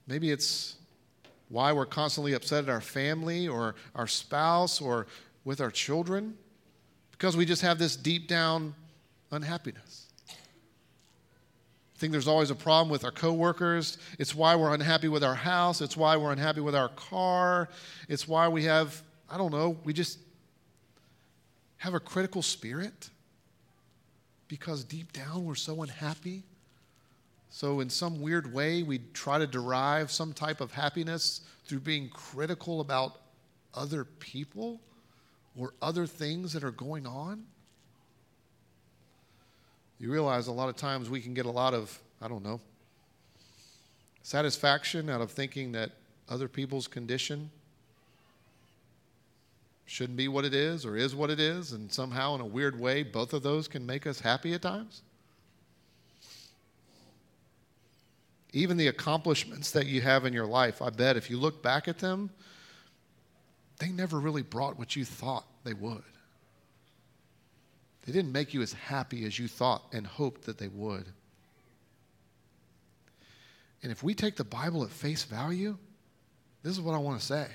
Maybe 0.08 0.32
it's 0.32 0.76
why 1.50 1.74
we're 1.74 1.86
constantly 1.86 2.34
upset 2.34 2.64
at 2.64 2.70
our 2.70 2.82
family 2.82 3.48
or 3.48 3.76
our 3.96 4.08
spouse 4.08 4.80
or 4.80 5.08
with 5.44 5.60
our 5.60 5.72
children, 5.72 6.38
because 7.12 7.36
we 7.36 7.46
just 7.46 7.62
have 7.64 7.80
this 7.80 7.96
deep 7.96 8.28
down 8.28 8.74
unhappiness. 9.32 10.06
I 10.30 12.00
think 12.00 12.12
there's 12.12 12.28
always 12.28 12.50
a 12.50 12.56
problem 12.56 12.90
with 12.90 13.04
our 13.04 13.12
coworkers. 13.12 13.98
It's 14.20 14.34
why 14.34 14.56
we're 14.56 14.74
unhappy 14.74 15.10
with 15.10 15.24
our 15.24 15.36
house. 15.36 15.82
It's 15.82 15.98
why 15.98 16.16
we're 16.16 16.32
unhappy 16.32 16.62
with 16.62 16.76
our 16.76 16.90
car. 16.90 17.68
It's 18.08 18.26
why 18.26 18.48
we 18.48 18.64
have, 18.64 19.04
I 19.30 19.38
don't 19.38 19.52
know, 19.52 19.78
we 19.84 19.92
just 19.92 20.20
have 21.78 21.94
a 21.94 22.00
critical 22.00 22.42
spirit 22.42 23.10
because 24.48 24.84
deep 24.84 25.12
down 25.12 25.44
we're 25.46 25.56
so 25.56 25.82
unhappy 25.82 26.44
so, 27.50 27.80
in 27.80 27.90
some 27.90 28.22
weird 28.22 28.54
way, 28.54 28.84
we 28.84 29.00
try 29.14 29.40
to 29.40 29.48
derive 29.48 30.12
some 30.12 30.34
type 30.34 30.62
of 30.62 30.72
happiness 30.72 31.42
through 31.66 31.80
being 31.80 32.10
critical 32.10 32.80
about 32.80 33.22
other 33.74 34.06
people 34.06 34.80
or 35.58 35.74
other 35.82 36.06
things 36.06 36.54
that 36.54 36.64
are 36.64 36.72
going 36.72 37.08
on. 37.08 37.44
You 40.00 40.12
realize 40.12 40.48
a 40.48 40.52
lot 40.52 40.70
of 40.70 40.76
times 40.76 41.10
we 41.10 41.22
can 41.22 41.34
get 41.34 41.46
a 41.46 41.52
lot 41.52 41.74
of, 41.74 42.00
I 42.22 42.28
don't 42.28 42.44
know, 42.44 42.62
satisfaction 44.22 45.10
out 45.10 45.22
of 45.22 45.32
thinking 45.32 45.72
that 45.72 45.92
other 46.30 46.48
people's 46.48 46.88
condition 46.88 47.50
shouldn't 49.88 50.18
be 50.18 50.28
what 50.28 50.46
it 50.46 50.54
is 50.54 50.86
or 50.86 50.96
is 50.96 51.16
what 51.16 51.32
it 51.32 51.40
is, 51.40 51.72
and 51.72 51.92
somehow, 51.92 52.36
in 52.36 52.42
a 52.42 52.46
weird 52.46 52.80
way, 52.80 53.02
both 53.02 53.34
of 53.34 53.42
those 53.42 53.68
can 53.68 53.84
make 53.86 54.06
us 54.06 54.20
happy 54.20 54.54
at 54.54 54.62
times. 54.62 55.02
Even 58.52 58.78
the 58.78 58.88
accomplishments 58.88 59.72
that 59.72 59.86
you 59.86 60.02
have 60.02 60.26
in 60.26 60.34
your 60.34 60.46
life, 60.46 60.82
I 60.82 60.90
bet 60.90 61.18
if 61.18 61.30
you 61.30 61.38
look 61.38 61.62
back 61.62 61.88
at 61.88 62.00
them, 62.00 62.32
they 63.80 63.90
never 63.90 64.20
really 64.20 64.42
brought 64.42 64.78
what 64.78 64.96
you 64.96 65.06
thought 65.06 65.46
they 65.64 65.74
would. 65.74 66.04
They 68.06 68.12
didn't 68.12 68.32
make 68.32 68.54
you 68.54 68.62
as 68.62 68.74
happy 68.74 69.26
as 69.26 69.38
you 69.38 69.48
thought 69.48 69.84
and 69.94 70.06
hoped 70.06 70.46
that 70.46 70.58
they 70.58 70.68
would. 70.68 71.06
And 73.84 73.92
if 73.92 74.04
we 74.04 74.14
take 74.14 74.36
the 74.36 74.44
Bible 74.44 74.84
at 74.84 74.90
face 74.90 75.24
value, 75.24 75.78
this 76.64 76.74
is 76.74 76.82
what 76.82 76.96
I 76.96 76.98
want 76.98 77.20
to 77.20 77.26
say. 77.26 77.48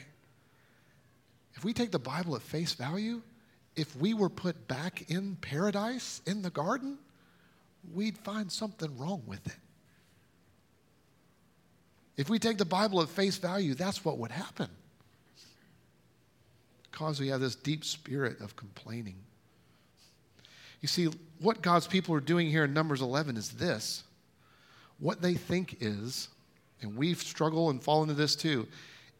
If 1.54 1.64
we 1.64 1.72
take 1.72 1.90
the 1.90 1.98
Bible 1.98 2.36
at 2.36 2.42
face 2.42 2.72
value, 2.72 3.20
if 3.76 3.94
we 3.96 4.14
were 4.14 4.28
put 4.28 4.68
back 4.68 5.10
in 5.10 5.36
paradise, 5.36 6.22
in 6.26 6.42
the 6.42 6.50
garden, 6.50 6.98
we'd 7.92 8.16
find 8.18 8.50
something 8.50 8.96
wrong 8.96 9.22
with 9.26 9.46
it. 9.46 9.56
If 12.16 12.28
we 12.28 12.38
take 12.38 12.58
the 12.58 12.64
Bible 12.64 13.02
at 13.02 13.08
face 13.08 13.36
value, 13.36 13.74
that's 13.74 14.04
what 14.04 14.18
would 14.18 14.30
happen. 14.30 14.68
Because 16.90 17.18
we 17.18 17.28
have 17.28 17.40
this 17.40 17.56
deep 17.56 17.84
spirit 17.84 18.40
of 18.40 18.54
complaining. 18.54 19.16
You 20.80 20.88
see, 20.88 21.08
what 21.40 21.60
God's 21.60 21.86
people 21.86 22.14
are 22.14 22.20
doing 22.20 22.48
here 22.48 22.64
in 22.64 22.72
Numbers 22.72 23.00
11 23.00 23.36
is 23.36 23.50
this. 23.50 24.04
What 25.00 25.20
they 25.20 25.34
think 25.34 25.78
is, 25.80 26.28
and 26.82 26.96
we've 26.96 27.20
struggled 27.20 27.70
and 27.70 27.82
fallen 27.82 28.10
into 28.10 28.20
this 28.20 28.36
too, 28.36 28.68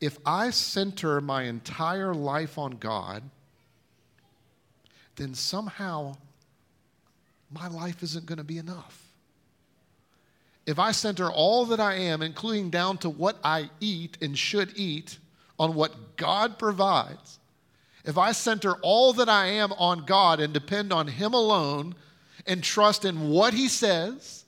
if 0.01 0.19
I 0.25 0.51
center 0.51 1.21
my 1.21 1.45
entire 1.45 2.15
life 2.15 2.59
on 2.59 2.73
God, 2.73 3.23
then 5.17 5.35
somehow 5.35 6.17
my 7.51 7.69
life 7.69 8.03
isn't 8.03 8.27
going 8.27 8.39
to 8.39 8.45
be 8.45 8.59
enough 8.59 9.14
if 10.67 10.79
I 10.79 10.93
center 10.93 11.31
all 11.31 11.67
that 11.67 11.81
I 11.81 11.95
am, 11.95 12.23
including 12.23 12.71
down 12.71 12.99
to 12.99 13.11
what 13.11 13.39
I 13.45 13.71
eat 13.81 14.19
and 14.23 14.37
should 14.39 14.73
eat, 14.77 15.19
on 15.59 15.75
what 15.75 16.17
God 16.17 16.59
provides, 16.59 17.39
if 18.05 18.19
I 18.19 18.33
center 18.33 18.75
all 18.83 19.13
that 19.15 19.29
I 19.29 19.47
am 19.47 19.73
on 19.75 20.05
God 20.05 20.41
and 20.41 20.53
depend 20.53 20.93
on 20.93 21.07
Him 21.07 21.33
alone 21.33 21.95
and 22.47 22.63
trust 22.63 23.05
in 23.05 23.31
what 23.31 23.55
He 23.55 23.69
says 23.69 24.45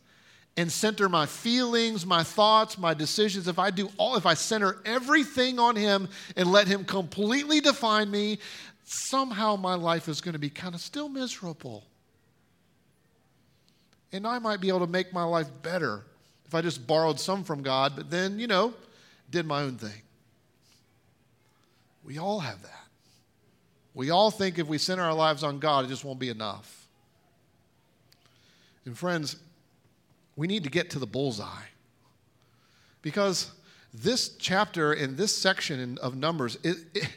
and 0.56 0.70
center 0.72 1.08
my 1.08 1.26
feelings, 1.26 2.04
my 2.04 2.22
thoughts, 2.22 2.78
my 2.78 2.94
decisions, 2.94 3.46
if 3.46 3.58
I 3.58 3.70
do 3.70 3.90
all, 3.98 4.16
if 4.16 4.26
I 4.26 4.34
center 4.34 4.78
everything 4.84 5.58
on 5.58 5.76
Him 5.76 6.08
and 6.36 6.50
let 6.50 6.66
Him 6.66 6.84
completely 6.84 7.60
define 7.60 8.10
me, 8.10 8.38
somehow 8.84 9.56
my 9.56 9.74
life 9.74 10.08
is 10.08 10.20
going 10.20 10.34
to 10.34 10.38
be 10.38 10.50
kind 10.50 10.74
of 10.74 10.80
still 10.80 11.08
miserable. 11.08 11.84
And 14.16 14.26
I 14.26 14.38
might 14.38 14.60
be 14.60 14.68
able 14.68 14.80
to 14.80 14.86
make 14.86 15.12
my 15.12 15.24
life 15.24 15.48
better 15.62 16.02
if 16.46 16.54
I 16.54 16.62
just 16.62 16.86
borrowed 16.86 17.20
some 17.20 17.44
from 17.44 17.62
God, 17.62 17.92
but 17.96 18.10
then, 18.10 18.38
you 18.38 18.46
know, 18.46 18.72
did 19.30 19.46
my 19.46 19.62
own 19.62 19.76
thing. 19.76 20.00
We 22.02 22.18
all 22.18 22.40
have 22.40 22.62
that. 22.62 22.84
We 23.92 24.10
all 24.10 24.30
think 24.30 24.58
if 24.58 24.66
we 24.68 24.78
center 24.78 25.02
our 25.02 25.12
lives 25.12 25.42
on 25.42 25.58
God, 25.58 25.84
it 25.84 25.88
just 25.88 26.04
won't 26.04 26.18
be 26.18 26.28
enough. 26.30 26.86
And 28.86 28.96
friends, 28.96 29.36
we 30.34 30.46
need 30.46 30.64
to 30.64 30.70
get 30.70 30.90
to 30.90 30.98
the 30.98 31.06
bullseye. 31.06 31.66
Because 33.02 33.50
this 33.92 34.36
chapter 34.38 34.94
in 34.94 35.16
this 35.16 35.36
section 35.36 35.98
of 35.98 36.16
Numbers, 36.16 36.56
it, 36.62 36.76
it, 36.94 37.08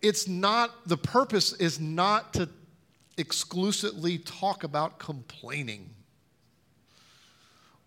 it's 0.00 0.26
not, 0.26 0.88
the 0.88 0.96
purpose 0.96 1.52
is 1.54 1.80
not 1.80 2.32
to 2.34 2.48
exclusively 3.18 4.18
talk 4.18 4.64
about 4.64 4.98
complaining. 4.98 5.90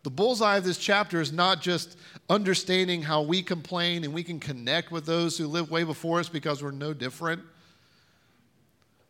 The 0.03 0.11
bullseye 0.11 0.57
of 0.57 0.63
this 0.63 0.77
chapter 0.77 1.19
is 1.19 1.31
not 1.31 1.61
just 1.61 1.97
understanding 2.29 3.01
how 3.01 3.23
we 3.23 3.41
complain 3.41 4.03
and 4.03 4.13
we 4.13 4.23
can 4.23 4.39
connect 4.39 4.91
with 4.91 5.05
those 5.05 5.37
who 5.37 5.47
live 5.47 5.71
way 5.71 5.83
before 5.83 6.19
us 6.19 6.29
because 6.29 6.61
we're 6.61 6.71
no 6.71 6.93
different. 6.93 7.41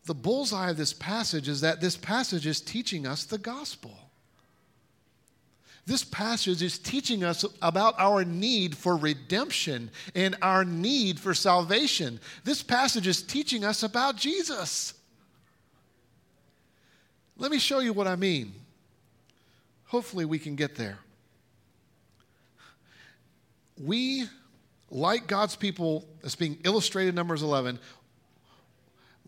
The 0.06 0.14
bullseye 0.14 0.70
of 0.70 0.78
this 0.78 0.94
passage 0.94 1.48
is 1.48 1.60
that 1.60 1.80
this 1.80 1.96
passage 1.96 2.46
is 2.46 2.60
teaching 2.60 3.06
us 3.06 3.24
the 3.24 3.38
gospel. 3.38 4.06
This 5.84 6.02
passage 6.02 6.62
is 6.62 6.78
teaching 6.78 7.22
us 7.22 7.44
about 7.62 7.94
our 7.98 8.24
need 8.24 8.76
for 8.76 8.96
redemption 8.96 9.90
and 10.14 10.34
our 10.42 10.64
need 10.64 11.20
for 11.20 11.32
salvation. 11.32 12.18
This 12.42 12.62
passage 12.62 13.06
is 13.06 13.22
teaching 13.22 13.64
us 13.64 13.84
about 13.84 14.16
Jesus. 14.16 14.94
Let 17.38 17.50
me 17.50 17.58
show 17.58 17.80
you 17.80 17.92
what 17.92 18.06
I 18.06 18.16
mean. 18.16 18.54
Hopefully, 19.86 20.24
we 20.24 20.38
can 20.38 20.56
get 20.56 20.74
there. 20.74 20.98
We, 23.78 24.24
like 24.90 25.26
God's 25.26 25.54
people, 25.54 26.06
as 26.24 26.34
being 26.34 26.58
illustrated 26.64 27.10
in 27.10 27.14
Numbers 27.14 27.42
11, 27.42 27.78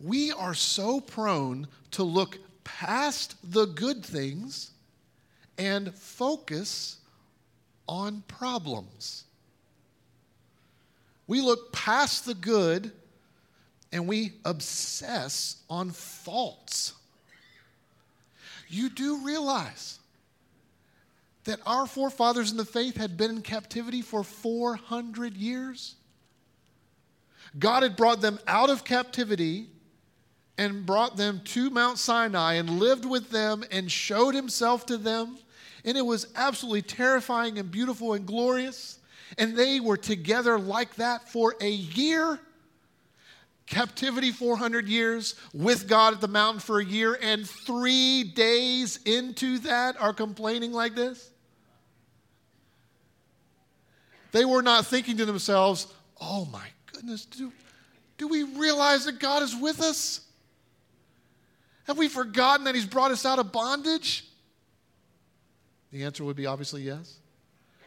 we 0.02 0.32
are 0.32 0.54
so 0.54 1.00
prone 1.00 1.68
to 1.92 2.02
look 2.02 2.38
past 2.64 3.36
the 3.42 3.66
good 3.66 4.04
things 4.04 4.70
and 5.58 5.94
focus 5.94 6.98
on 7.88 8.22
problems. 8.28 9.24
We 11.26 11.40
look 11.40 11.72
past 11.72 12.24
the 12.24 12.34
good 12.34 12.92
and 13.92 14.06
we 14.06 14.34
obsess 14.44 15.56
on 15.68 15.90
faults. 15.90 16.94
You 18.68 18.90
do 18.90 19.24
realize 19.24 19.98
that 21.44 21.60
our 21.66 21.86
forefathers 21.86 22.50
in 22.50 22.56
the 22.56 22.64
faith 22.64 22.96
had 22.96 23.16
been 23.16 23.30
in 23.30 23.42
captivity 23.42 24.02
for 24.02 24.22
400 24.22 25.34
years? 25.34 25.94
God 27.58 27.82
had 27.82 27.96
brought 27.96 28.20
them 28.20 28.38
out 28.46 28.68
of 28.68 28.84
captivity 28.84 29.68
and 30.58 30.84
brought 30.84 31.16
them 31.16 31.40
to 31.44 31.70
Mount 31.70 31.98
Sinai 31.98 32.54
and 32.54 32.78
lived 32.78 33.04
with 33.04 33.30
them 33.30 33.64
and 33.70 33.90
showed 33.90 34.34
himself 34.34 34.84
to 34.86 34.98
them 34.98 35.38
and 35.84 35.96
it 35.96 36.04
was 36.04 36.26
absolutely 36.36 36.82
terrifying 36.82 37.58
and 37.58 37.70
beautiful 37.70 38.12
and 38.12 38.26
glorious. 38.26 38.98
And 39.36 39.56
they 39.56 39.80
were 39.80 39.96
together 39.96 40.58
like 40.58 40.94
that 40.96 41.28
for 41.28 41.54
a 41.60 41.70
year. 41.70 42.38
Captivity 43.70 44.32
400 44.32 44.88
years, 44.88 45.34
with 45.52 45.88
God 45.88 46.14
at 46.14 46.20
the 46.20 46.28
mountain 46.28 46.60
for 46.60 46.80
a 46.80 46.84
year, 46.84 47.18
and 47.20 47.48
three 47.48 48.24
days 48.24 48.98
into 49.04 49.58
that 49.58 50.00
are 50.00 50.14
complaining 50.14 50.72
like 50.72 50.94
this. 50.94 51.30
They 54.32 54.44
were 54.44 54.62
not 54.62 54.86
thinking 54.86 55.18
to 55.18 55.26
themselves, 55.26 55.86
oh 56.20 56.46
my 56.46 56.66
goodness, 56.92 57.26
do, 57.26 57.52
do 58.16 58.28
we 58.28 58.42
realize 58.42 59.04
that 59.04 59.18
God 59.18 59.42
is 59.42 59.54
with 59.54 59.80
us? 59.80 60.20
Have 61.84 61.98
we 61.98 62.08
forgotten 62.08 62.64
that 62.64 62.74
He's 62.74 62.86
brought 62.86 63.10
us 63.10 63.26
out 63.26 63.38
of 63.38 63.52
bondage? 63.52 64.24
The 65.92 66.04
answer 66.04 66.24
would 66.24 66.36
be 66.36 66.46
obviously 66.46 66.82
yes. 66.82 67.18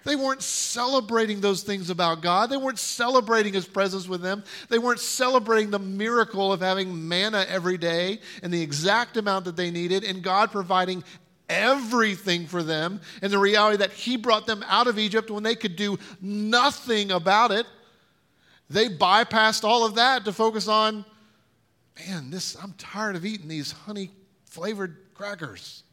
They 0.04 0.16
weren't 0.16 0.42
celebrating 0.42 1.42
those 1.42 1.62
things 1.62 1.90
about 1.90 2.22
God. 2.22 2.50
They 2.50 2.58
weren't 2.58 2.80
celebrating 2.80 3.54
His 3.54 3.68
presence 3.68 4.08
with 4.08 4.22
them. 4.22 4.44
They 4.70 4.80
weren't 4.80 5.00
celebrating 5.00 5.70
the 5.70 5.80
miracle 5.80 6.52
of 6.52 6.62
having 6.62 7.08
manna 7.08 7.46
every 7.48 7.78
day 7.78 8.20
and 8.42 8.52
the 8.52 8.62
exact 8.62 9.18
amount 9.18 9.46
that 9.46 9.56
they 9.56 9.70
needed 9.70 10.04
and 10.04 10.24
God 10.24 10.52
providing 10.52 11.04
everything 11.50 12.48
for 12.48 12.64
them 12.64 13.02
and 13.22 13.32
the 13.32 13.38
reality 13.38 13.78
that 13.78 13.92
He 13.92 14.18
brought 14.18 14.48
them 14.48 14.64
out 14.68 14.88
of 14.88 14.98
Egypt 14.98 15.30
when 15.30 15.44
they 15.44 15.56
could 15.56 15.76
do 15.76 16.00
nothing 16.20 17.12
about 17.12 17.52
it. 17.52 17.68
They 18.70 18.88
bypassed 18.88 19.64
all 19.64 19.86
of 19.86 19.96
that 19.96 20.26
to 20.26 20.34
focus 20.34 20.68
on, 20.68 21.06
man, 22.00 22.32
this, 22.32 22.56
I'm 22.56 22.74
tired 22.74 23.16
of 23.16 23.26
eating 23.26 23.50
these 23.50 23.72
honey 23.72 24.12
flavored 24.46 24.96
crackers. 25.14 25.84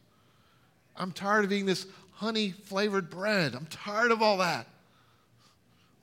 I'm 0.96 1.12
tired 1.12 1.44
of 1.44 1.52
eating 1.52 1.66
this 1.66 1.86
honey 2.18 2.50
flavored 2.50 3.08
bread. 3.08 3.54
I'm 3.54 3.66
tired 3.66 4.10
of 4.10 4.22
all 4.22 4.38
that. 4.38 4.66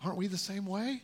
Aren't 0.02 0.18
we 0.18 0.28
the 0.28 0.38
same 0.38 0.66
way? 0.66 1.02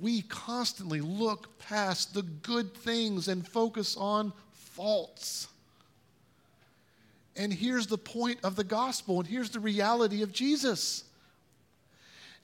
We 0.00 0.22
constantly 0.22 1.00
look 1.00 1.56
past 1.60 2.14
the 2.14 2.22
good 2.22 2.74
things 2.74 3.28
and 3.28 3.46
focus 3.46 3.96
on 3.96 4.32
faults. 4.52 5.46
And 7.36 7.52
here's 7.52 7.86
the 7.86 7.96
point 7.96 8.40
of 8.42 8.56
the 8.56 8.64
gospel, 8.64 9.20
and 9.20 9.28
here's 9.28 9.50
the 9.50 9.60
reality 9.60 10.22
of 10.22 10.32
Jesus. 10.32 11.04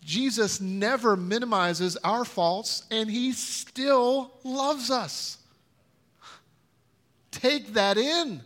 Jesus 0.04 0.61
never 0.61 1.16
minimizes 1.16 1.96
our 2.04 2.24
faults, 2.24 2.85
and 2.92 3.11
he 3.11 3.33
still 3.33 4.30
loves 4.44 4.92
us. 4.92 5.38
Take 7.33 7.74
that 7.74 7.98
in. 7.98 8.42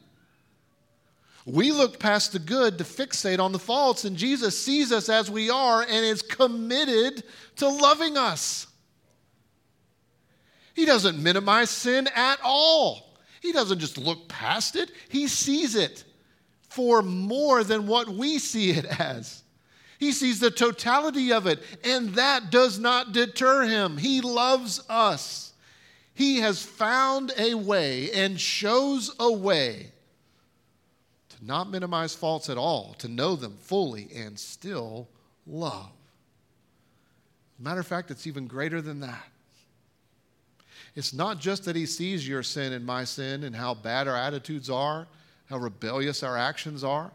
We 1.48 1.72
look 1.72 1.98
past 1.98 2.32
the 2.32 2.38
good 2.38 2.76
to 2.76 2.84
fixate 2.84 3.38
on 3.38 3.52
the 3.52 3.58
faults, 3.58 4.04
and 4.04 4.18
Jesus 4.18 4.58
sees 4.62 4.92
us 4.92 5.08
as 5.08 5.30
we 5.30 5.48
are 5.48 5.80
and 5.80 6.04
is 6.04 6.20
committed 6.20 7.22
to 7.56 7.68
loving 7.68 8.18
us. 8.18 8.66
He 10.74 10.84
doesn't 10.84 11.22
minimize 11.22 11.70
sin 11.70 12.06
at 12.14 12.38
all. 12.44 13.16
He 13.40 13.52
doesn't 13.52 13.78
just 13.78 13.96
look 13.96 14.28
past 14.28 14.76
it, 14.76 14.90
he 15.08 15.26
sees 15.26 15.74
it 15.74 16.04
for 16.68 17.00
more 17.00 17.64
than 17.64 17.86
what 17.86 18.10
we 18.10 18.38
see 18.38 18.72
it 18.72 18.84
as. 19.00 19.42
He 19.98 20.12
sees 20.12 20.40
the 20.40 20.50
totality 20.50 21.32
of 21.32 21.46
it, 21.46 21.62
and 21.82 22.10
that 22.10 22.50
does 22.50 22.78
not 22.78 23.12
deter 23.12 23.62
him. 23.62 23.96
He 23.96 24.20
loves 24.20 24.82
us. 24.90 25.54
He 26.12 26.40
has 26.40 26.62
found 26.62 27.32
a 27.38 27.54
way 27.54 28.10
and 28.12 28.38
shows 28.38 29.14
a 29.18 29.32
way 29.32 29.92
not 31.42 31.70
minimize 31.70 32.14
faults 32.14 32.48
at 32.48 32.58
all, 32.58 32.94
to 32.98 33.08
know 33.08 33.36
them 33.36 33.56
fully 33.60 34.08
and 34.14 34.38
still 34.38 35.08
love. 35.46 35.90
Matter 37.58 37.80
of 37.80 37.86
fact, 37.86 38.10
it's 38.10 38.26
even 38.26 38.46
greater 38.46 38.80
than 38.80 39.00
that. 39.00 39.26
It's 40.94 41.12
not 41.12 41.38
just 41.38 41.64
that 41.64 41.76
he 41.76 41.86
sees 41.86 42.26
your 42.26 42.42
sin 42.42 42.72
and 42.72 42.84
my 42.84 43.04
sin 43.04 43.44
and 43.44 43.54
how 43.54 43.74
bad 43.74 44.08
our 44.08 44.16
attitudes 44.16 44.70
are, 44.70 45.06
how 45.48 45.58
rebellious 45.58 46.22
our 46.22 46.36
actions 46.36 46.82
are. 46.82 47.10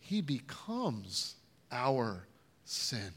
He 0.00 0.20
becomes 0.20 1.34
our 1.72 2.26
sin. 2.64 3.12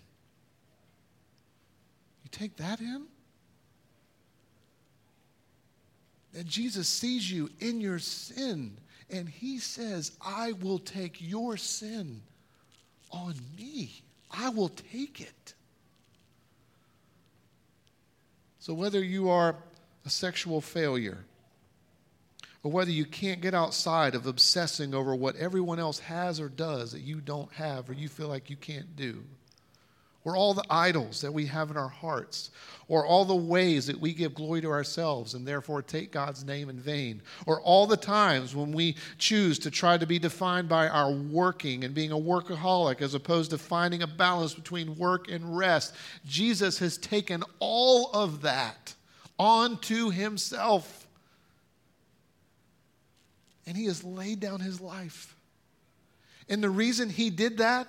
You 2.23 2.29
take 2.31 2.57
that 2.57 2.79
in? 2.79 3.05
That 6.33 6.45
Jesus 6.45 6.87
sees 6.87 7.31
you 7.31 7.49
in 7.59 7.81
your 7.81 7.99
sin 7.99 8.77
and 9.09 9.27
he 9.27 9.59
says, 9.59 10.11
I 10.21 10.53
will 10.53 10.79
take 10.79 11.17
your 11.19 11.57
sin 11.57 12.21
on 13.11 13.35
me. 13.57 14.01
I 14.31 14.49
will 14.49 14.69
take 14.69 15.21
it. 15.21 15.53
So, 18.59 18.73
whether 18.73 19.03
you 19.03 19.29
are 19.29 19.55
a 20.05 20.09
sexual 20.09 20.61
failure, 20.61 21.25
or 22.61 22.71
whether 22.71 22.91
you 22.91 23.05
can't 23.05 23.41
get 23.41 23.53
outside 23.53 24.15
of 24.15 24.27
obsessing 24.27 24.93
over 24.93 25.15
what 25.15 25.35
everyone 25.37 25.79
else 25.79 25.99
has 25.99 26.39
or 26.39 26.49
does 26.49 26.91
that 26.91 27.01
you 27.01 27.21
don't 27.21 27.51
have 27.53 27.89
or 27.89 27.93
you 27.93 28.09
feel 28.09 28.27
like 28.27 28.49
you 28.49 28.57
can't 28.57 28.95
do, 28.95 29.23
or 30.25 30.35
all 30.35 30.53
the 30.53 30.65
idols 30.69 31.21
that 31.21 31.33
we 31.33 31.45
have 31.45 31.71
in 31.71 31.77
our 31.77 31.89
hearts, 31.89 32.51
or 32.87 33.05
all 33.05 33.23
the 33.23 33.35
ways 33.35 33.87
that 33.87 33.99
we 33.99 34.13
give 34.13 34.33
glory 34.33 34.61
to 34.61 34.69
ourselves 34.69 35.33
and 35.33 35.47
therefore 35.47 35.81
take 35.81 36.11
God's 36.11 36.43
name 36.43 36.69
in 36.69 36.79
vain, 36.79 37.21
or 37.45 37.61
all 37.61 37.87
the 37.87 37.95
times 37.95 38.55
when 38.55 38.71
we 38.71 38.95
choose 39.17 39.59
to 39.59 39.71
try 39.71 39.97
to 39.97 40.05
be 40.05 40.19
defined 40.19 40.67
by 40.67 40.89
our 40.89 41.11
working 41.11 41.83
and 41.83 41.93
being 41.93 42.11
a 42.11 42.17
workaholic 42.17 43.01
as 43.01 43.13
opposed 43.13 43.51
to 43.51 43.57
finding 43.57 44.01
a 44.01 44.07
balance 44.07 44.53
between 44.53 44.97
work 44.97 45.29
and 45.29 45.57
rest. 45.57 45.95
Jesus 46.25 46.79
has 46.79 46.97
taken 46.97 47.43
all 47.59 48.11
of 48.11 48.41
that 48.41 48.95
onto 49.37 50.09
himself. 50.09 51.07
And 53.65 53.77
he 53.77 53.85
has 53.85 54.03
laid 54.03 54.39
down 54.39 54.59
his 54.59 54.81
life. 54.81 55.35
And 56.49 56.63
the 56.63 56.71
reason 56.71 57.09
he 57.09 57.29
did 57.29 57.59
that 57.59 57.87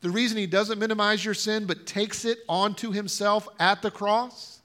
the 0.00 0.10
reason 0.10 0.38
he 0.38 0.46
doesn't 0.46 0.78
minimize 0.78 1.24
your 1.24 1.34
sin 1.34 1.66
but 1.66 1.86
takes 1.86 2.24
it 2.24 2.38
onto 2.48 2.90
himself 2.90 3.48
at 3.58 3.82
the 3.82 3.90
cross, 3.90 4.60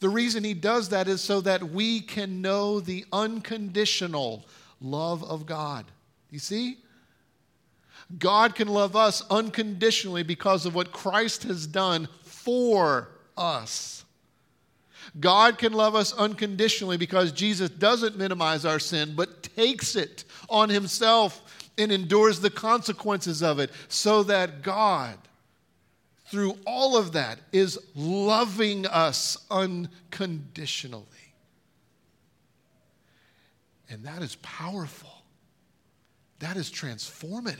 the 0.00 0.08
reason 0.08 0.44
he 0.44 0.54
does 0.54 0.88
that 0.90 1.08
is 1.08 1.20
so 1.20 1.40
that 1.42 1.62
we 1.62 2.00
can 2.00 2.40
know 2.42 2.80
the 2.80 3.04
unconditional 3.12 4.46
love 4.80 5.22
of 5.24 5.46
God. 5.46 5.86
You 6.30 6.38
see? 6.38 6.78
God 8.18 8.54
can 8.54 8.68
love 8.68 8.96
us 8.96 9.22
unconditionally 9.30 10.22
because 10.22 10.66
of 10.66 10.74
what 10.74 10.92
Christ 10.92 11.44
has 11.44 11.66
done 11.66 12.08
for 12.24 13.08
us. 13.36 14.04
God 15.18 15.58
can 15.58 15.72
love 15.72 15.94
us 15.94 16.12
unconditionally 16.12 16.96
because 16.96 17.32
Jesus 17.32 17.70
doesn't 17.70 18.16
minimize 18.16 18.64
our 18.64 18.78
sin, 18.78 19.14
but 19.16 19.42
takes 19.42 19.96
it 19.96 20.24
on 20.48 20.68
himself 20.68 21.49
and 21.80 21.90
endures 21.90 22.40
the 22.40 22.50
consequences 22.50 23.42
of 23.42 23.58
it 23.58 23.70
so 23.88 24.22
that 24.24 24.62
God, 24.62 25.16
through 26.26 26.58
all 26.66 26.96
of 26.96 27.12
that, 27.12 27.38
is 27.52 27.78
loving 27.94 28.86
us 28.86 29.38
unconditionally. 29.50 31.06
And 33.88 34.04
that 34.04 34.22
is 34.22 34.36
powerful. 34.36 35.10
That 36.38 36.56
is 36.56 36.70
transformative. 36.70 37.56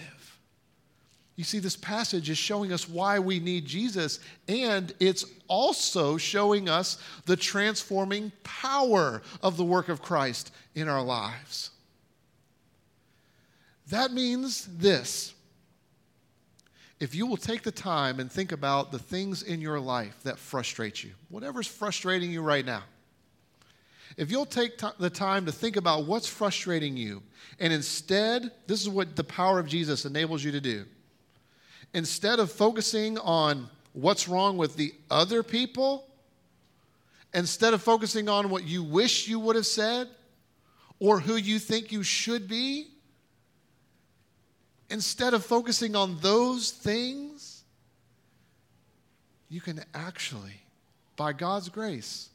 You 1.37 1.45
see, 1.45 1.59
this 1.59 1.77
passage 1.77 2.29
is 2.29 2.37
showing 2.37 2.71
us 2.71 2.87
why 2.87 3.19
we 3.19 3.41
need 3.41 3.65
Jesus, 3.65 4.21
and 4.47 4.93
it's 5.01 5.25
also 5.49 6.19
showing 6.19 6.69
us 6.69 6.99
the 7.25 7.37
transforming 7.37 8.31
power 8.45 9.23
of 9.43 9.57
the 9.57 9.65
work 9.65 9.89
of 9.89 10.03
Christ 10.03 10.53
in 10.75 10.87
our 10.87 11.03
lives. 11.03 11.71
That 13.91 14.13
means 14.13 14.67
this. 14.79 15.35
If 17.01 17.15
you 17.15 17.27
will 17.27 17.37
take 17.37 17.63
the 17.63 17.73
time 17.73 18.21
and 18.21 18.31
think 18.31 18.53
about 18.53 18.93
the 18.93 18.99
things 18.99 19.43
in 19.43 19.61
your 19.61 19.81
life 19.81 20.17
that 20.23 20.39
frustrate 20.39 21.03
you, 21.03 21.11
whatever's 21.29 21.67
frustrating 21.67 22.31
you 22.31 22.43
right 22.43 22.65
now, 22.65 22.83
if 24.17 24.31
you'll 24.31 24.47
take 24.47 24.77
t- 24.77 24.87
the 24.99 25.11
time 25.11 25.47
to 25.47 25.53
think 25.53 25.77
about 25.77 26.05
what's 26.05 26.27
frustrating 26.27 26.97
you, 26.97 27.23
and 27.59 27.73
instead, 27.73 28.51
this 28.67 28.83
is 28.83 28.89
what 28.89 29.17
the 29.17 29.25
power 29.25 29.59
of 29.59 29.67
Jesus 29.67 30.05
enables 30.05 30.45
you 30.45 30.53
to 30.53 30.61
do. 30.61 30.85
Instead 31.95 32.39
of 32.39 32.53
focusing 32.53 33.19
on 33.19 33.69
what's 33.93 34.29
wrong 34.29 34.57
with 34.57 34.77
the 34.77 34.93
other 35.11 35.43
people, 35.43 36.07
instead 37.33 37.73
of 37.73 37.83
focusing 37.83 38.29
on 38.29 38.51
what 38.51 38.65
you 38.65 38.85
wish 38.85 39.27
you 39.27 39.41
would 39.41 39.57
have 39.57 39.67
said 39.67 40.07
or 40.99 41.19
who 41.19 41.37
you 41.37 41.59
think 41.59 41.91
you 41.91 42.03
should 42.03 42.47
be, 42.47 42.89
instead 44.91 45.35
of 45.35 45.45
focusing 45.45 45.97
on 45.97 46.19
those 46.21 46.71
things, 46.71 47.63
you 49.49 49.61
can 49.61 49.83
actually, 49.95 50.61
by 51.17 51.33
God's 51.33 51.69
grace, 51.69 52.29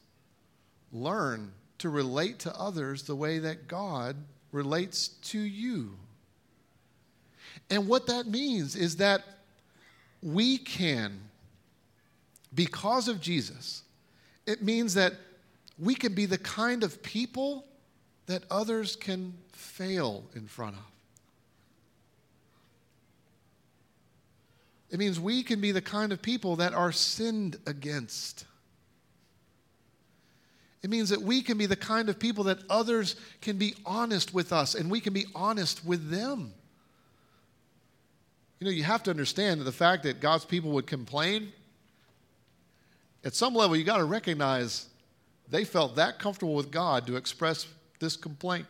learn 0.92 1.52
to 1.78 1.88
relate 1.88 2.38
to 2.40 2.58
others 2.58 3.02
the 3.02 3.14
way 3.14 3.38
that 3.38 3.68
God 3.68 4.16
relates 4.52 5.08
to 5.08 5.38
you. 5.38 5.92
And 7.70 7.86
what 7.88 8.06
that 8.06 8.26
means 8.26 8.76
is 8.76 8.96
that 8.96 9.22
we 10.22 10.58
can, 10.58 11.20
because 12.54 13.08
of 13.08 13.20
Jesus, 13.20 13.82
it 14.46 14.62
means 14.62 14.94
that 14.94 15.14
we 15.78 15.94
can 15.94 16.14
be 16.14 16.26
the 16.26 16.38
kind 16.38 16.82
of 16.82 17.02
people 17.02 17.66
that 18.26 18.44
others 18.50 18.96
can 18.96 19.34
fail 19.52 20.24
in 20.34 20.46
front 20.46 20.76
of. 20.76 20.95
It 24.90 24.98
means 24.98 25.18
we 25.18 25.42
can 25.42 25.60
be 25.60 25.72
the 25.72 25.82
kind 25.82 26.12
of 26.12 26.22
people 26.22 26.56
that 26.56 26.72
are 26.72 26.92
sinned 26.92 27.56
against. 27.66 28.44
It 30.82 30.90
means 30.90 31.08
that 31.08 31.20
we 31.20 31.42
can 31.42 31.58
be 31.58 31.66
the 31.66 31.74
kind 31.74 32.08
of 32.08 32.18
people 32.18 32.44
that 32.44 32.58
others 32.70 33.16
can 33.40 33.58
be 33.58 33.74
honest 33.84 34.32
with 34.32 34.52
us 34.52 34.74
and 34.74 34.88
we 34.88 35.00
can 35.00 35.12
be 35.12 35.26
honest 35.34 35.84
with 35.84 36.10
them. 36.10 36.52
You 38.60 38.66
know, 38.66 38.70
you 38.70 38.84
have 38.84 39.02
to 39.02 39.10
understand 39.10 39.60
that 39.60 39.64
the 39.64 39.72
fact 39.72 40.04
that 40.04 40.20
God's 40.20 40.44
people 40.44 40.70
would 40.72 40.86
complain, 40.86 41.52
at 43.24 43.34
some 43.34 43.54
level, 43.54 43.76
you 43.76 43.82
got 43.82 43.96
to 43.96 44.04
recognize 44.04 44.86
they 45.50 45.64
felt 45.64 45.96
that 45.96 46.20
comfortable 46.20 46.54
with 46.54 46.70
God 46.70 47.06
to 47.08 47.16
express 47.16 47.66
this 47.98 48.16
complaint, 48.16 48.66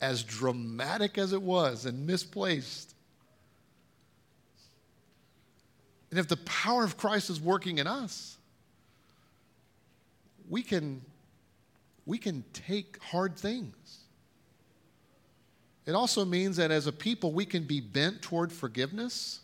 as 0.00 0.22
dramatic 0.22 1.18
as 1.18 1.32
it 1.32 1.42
was 1.42 1.84
and 1.84 2.06
misplaced. 2.06 2.93
And 6.14 6.20
if 6.20 6.28
the 6.28 6.36
power 6.36 6.84
of 6.84 6.96
Christ 6.96 7.28
is 7.28 7.40
working 7.40 7.78
in 7.78 7.88
us, 7.88 8.36
we 10.48 10.62
can, 10.62 11.02
we 12.06 12.18
can 12.18 12.44
take 12.52 13.02
hard 13.02 13.36
things. 13.36 13.74
It 15.86 15.96
also 15.96 16.24
means 16.24 16.56
that 16.58 16.70
as 16.70 16.86
a 16.86 16.92
people, 16.92 17.32
we 17.32 17.44
can 17.44 17.64
be 17.64 17.80
bent 17.80 18.22
toward 18.22 18.52
forgiveness, 18.52 19.40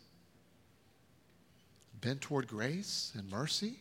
bent 2.00 2.20
toward 2.20 2.46
grace 2.46 3.10
and 3.18 3.28
mercy. 3.28 3.80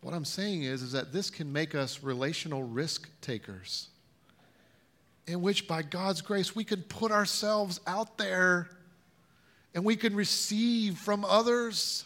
What 0.00 0.14
I'm 0.14 0.24
saying 0.24 0.62
is, 0.62 0.80
is 0.80 0.92
that 0.92 1.12
this 1.12 1.28
can 1.28 1.52
make 1.52 1.74
us 1.74 2.04
relational 2.04 2.62
risk 2.62 3.10
takers, 3.20 3.88
in 5.26 5.42
which 5.42 5.66
by 5.66 5.82
God's 5.82 6.20
grace 6.20 6.54
we 6.54 6.62
can 6.62 6.82
put 6.82 7.10
ourselves 7.10 7.80
out 7.84 8.16
there 8.16 8.68
and 9.74 9.84
we 9.84 9.96
can 9.96 10.14
receive 10.14 10.98
from 10.98 11.24
others. 11.24 12.04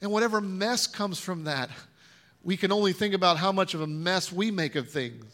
And 0.00 0.10
whatever 0.10 0.40
mess 0.40 0.86
comes 0.86 1.18
from 1.18 1.44
that, 1.44 1.70
we 2.42 2.56
can 2.56 2.72
only 2.72 2.92
think 2.92 3.14
about 3.14 3.36
how 3.36 3.52
much 3.52 3.74
of 3.74 3.80
a 3.80 3.86
mess 3.86 4.32
we 4.32 4.50
make 4.50 4.74
of 4.76 4.88
things. 4.88 5.24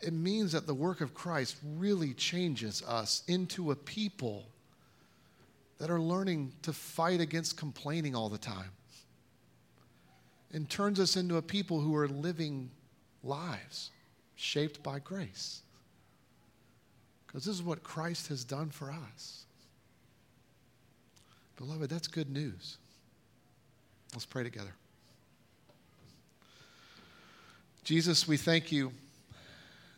It 0.00 0.12
means 0.12 0.52
that 0.52 0.66
the 0.66 0.74
work 0.74 1.00
of 1.00 1.14
Christ 1.14 1.56
really 1.76 2.14
changes 2.14 2.82
us 2.82 3.22
into 3.26 3.70
a 3.70 3.76
people 3.76 4.46
that 5.78 5.90
are 5.90 6.00
learning 6.00 6.52
to 6.62 6.72
fight 6.72 7.20
against 7.20 7.56
complaining 7.56 8.14
all 8.14 8.28
the 8.28 8.38
time 8.38 8.70
and 10.52 10.68
turns 10.70 11.00
us 11.00 11.16
into 11.16 11.36
a 11.36 11.42
people 11.42 11.80
who 11.80 11.94
are 11.96 12.08
living 12.08 12.70
lives 13.22 13.90
shaped 14.36 14.82
by 14.82 14.98
grace. 14.98 15.62
Because 17.26 17.44
this 17.44 17.54
is 17.54 17.62
what 17.62 17.82
Christ 17.82 18.28
has 18.28 18.44
done 18.44 18.70
for 18.70 18.90
us. 18.90 19.44
Beloved, 21.56 21.90
that's 21.90 22.08
good 22.08 22.30
news. 22.30 22.76
Let's 24.12 24.26
pray 24.26 24.42
together. 24.42 24.72
Jesus, 27.84 28.26
we 28.26 28.36
thank 28.36 28.72
you 28.72 28.92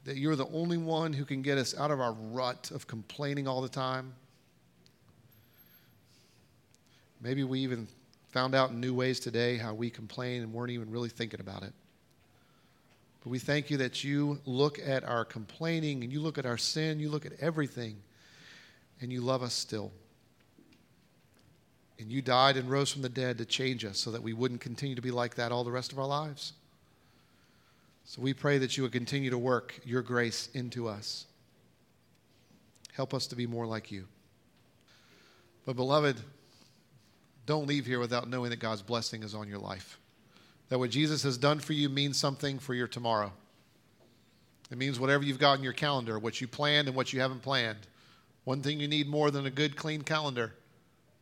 that 0.04 0.16
you're 0.16 0.36
the 0.36 0.48
only 0.48 0.76
one 0.76 1.12
who 1.12 1.24
can 1.24 1.42
get 1.42 1.58
us 1.58 1.76
out 1.76 1.90
of 1.90 2.00
our 2.00 2.12
rut 2.12 2.70
of 2.70 2.86
complaining 2.86 3.48
all 3.48 3.60
the 3.60 3.68
time. 3.68 4.14
Maybe 7.20 7.44
we 7.44 7.60
even 7.60 7.88
found 8.30 8.54
out 8.54 8.70
in 8.70 8.80
new 8.80 8.94
ways 8.94 9.20
today 9.20 9.56
how 9.56 9.74
we 9.74 9.90
complain 9.90 10.42
and 10.42 10.52
weren't 10.52 10.70
even 10.70 10.90
really 10.90 11.08
thinking 11.08 11.40
about 11.40 11.62
it. 11.62 11.72
But 13.22 13.30
we 13.30 13.38
thank 13.38 13.70
you 13.70 13.76
that 13.78 14.04
you 14.04 14.40
look 14.46 14.78
at 14.78 15.04
our 15.04 15.24
complaining 15.24 16.02
and 16.02 16.12
you 16.12 16.20
look 16.20 16.38
at 16.38 16.46
our 16.46 16.58
sin, 16.58 17.00
you 17.00 17.10
look 17.10 17.26
at 17.26 17.32
everything, 17.40 17.96
and 19.00 19.12
you 19.12 19.20
love 19.20 19.42
us 19.42 19.54
still. 19.54 19.92
And 21.98 22.12
you 22.12 22.22
died 22.22 22.56
and 22.56 22.70
rose 22.70 22.92
from 22.92 23.02
the 23.02 23.08
dead 23.08 23.38
to 23.38 23.44
change 23.44 23.84
us 23.84 23.98
so 23.98 24.12
that 24.12 24.22
we 24.22 24.32
wouldn't 24.32 24.60
continue 24.60 24.94
to 24.94 25.02
be 25.02 25.10
like 25.10 25.34
that 25.34 25.50
all 25.50 25.64
the 25.64 25.72
rest 25.72 25.92
of 25.92 25.98
our 25.98 26.06
lives. 26.06 26.52
So 28.04 28.22
we 28.22 28.32
pray 28.32 28.58
that 28.58 28.76
you 28.76 28.84
would 28.84 28.92
continue 28.92 29.30
to 29.30 29.38
work 29.38 29.80
your 29.84 30.00
grace 30.00 30.48
into 30.54 30.88
us. 30.88 31.26
Help 32.92 33.12
us 33.14 33.26
to 33.28 33.36
be 33.36 33.46
more 33.46 33.66
like 33.66 33.90
you. 33.90 34.06
But, 35.66 35.76
beloved, 35.76 36.16
don't 37.44 37.66
leave 37.66 37.84
here 37.84 38.00
without 38.00 38.28
knowing 38.28 38.50
that 38.50 38.60
God's 38.60 38.82
blessing 38.82 39.22
is 39.22 39.34
on 39.34 39.48
your 39.48 39.58
life. 39.58 39.98
That 40.68 40.78
what 40.78 40.90
Jesus 40.90 41.22
has 41.22 41.38
done 41.38 41.60
for 41.60 41.72
you 41.72 41.88
means 41.88 42.18
something 42.18 42.58
for 42.58 42.74
your 42.74 42.88
tomorrow. 42.88 43.32
It 44.70 44.76
means 44.76 45.00
whatever 45.00 45.24
you've 45.24 45.38
got 45.38 45.58
in 45.58 45.64
your 45.64 45.72
calendar, 45.72 46.18
what 46.18 46.40
you 46.40 46.48
planned 46.48 46.88
and 46.88 46.96
what 46.96 47.12
you 47.12 47.20
haven't 47.20 47.42
planned, 47.42 47.86
One 48.48 48.62
thing 48.62 48.80
you 48.80 48.88
need 48.88 49.08
more 49.08 49.30
than 49.30 49.44
a 49.44 49.50
good, 49.50 49.76
clean 49.76 50.00
calendar 50.00 50.54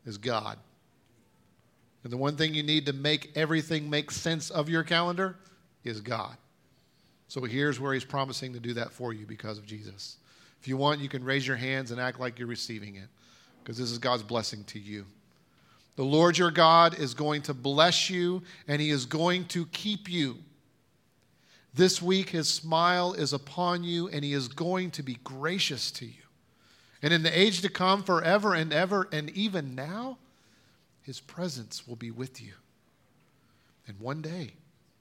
is 0.05 0.17
God. 0.17 0.59
And 2.05 2.13
the 2.13 2.17
one 2.17 2.37
thing 2.37 2.55
you 2.55 2.63
need 2.63 2.87
to 2.87 2.93
make 2.93 3.33
everything 3.35 3.91
make 3.91 4.13
sense 4.13 4.49
of 4.49 4.69
your 4.69 4.85
calendar 4.85 5.37
is 5.83 6.01
God. 6.01 6.37
So 7.27 7.43
here's 7.43 7.81
where 7.81 7.93
he's 7.95 8.05
promising 8.05 8.53
to 8.53 8.61
do 8.61 8.75
that 8.75 8.93
for 8.93 9.13
you 9.13 9.27
because 9.27 9.59
of 9.59 9.67
Jesus. 9.67 10.19
If 10.61 10.69
you 10.69 10.77
want, 10.77 11.01
you 11.01 11.09
can 11.09 11.25
raise 11.25 11.45
your 11.45 11.57
hands 11.57 11.91
and 11.91 12.01
act 12.01 12.21
like 12.21 12.39
you're 12.39 12.47
receiving 12.47 12.95
it 12.95 13.09
because 13.61 13.77
this 13.77 13.91
is 13.91 13.99
God's 13.99 14.23
blessing 14.23 14.63
to 14.65 14.79
you. 14.79 15.05
The 15.97 16.05
Lord 16.05 16.37
your 16.37 16.51
God 16.51 16.99
is 16.99 17.15
going 17.15 17.43
to 17.43 17.55
bless 17.55 18.11
you 18.11 18.43
and 18.69 18.81
he 18.81 18.91
is 18.91 19.07
going 19.07 19.47
to 19.47 19.67
keep 19.67 20.11
you. 20.11 20.37
This 21.75 22.01
week, 22.01 22.31
his 22.31 22.49
smile 22.49 23.13
is 23.15 23.33
upon 23.33 23.83
you 23.83 24.09
and 24.09 24.25
he 24.25 24.33
is 24.33 24.49
going 24.49 24.91
to 24.93 25.03
be 25.03 25.19
gracious 25.25 25.91
to 25.93 26.07
you. 26.07 26.13
And 27.03 27.13
in 27.13 27.23
the 27.23 27.39
age 27.39 27.61
to 27.63 27.69
come, 27.69 28.03
forever 28.03 28.55
and 28.55 28.73
ever, 28.73 29.09
and 29.13 29.31
even 29.31 29.75
now, 29.75 30.19
his 31.03 31.21
presence 31.21 31.87
will 31.87 31.97
be 31.97 32.11
with 32.11 32.43
you. 32.43 32.53
And 33.87 33.99
one 34.01 34.23
day, 34.23 34.53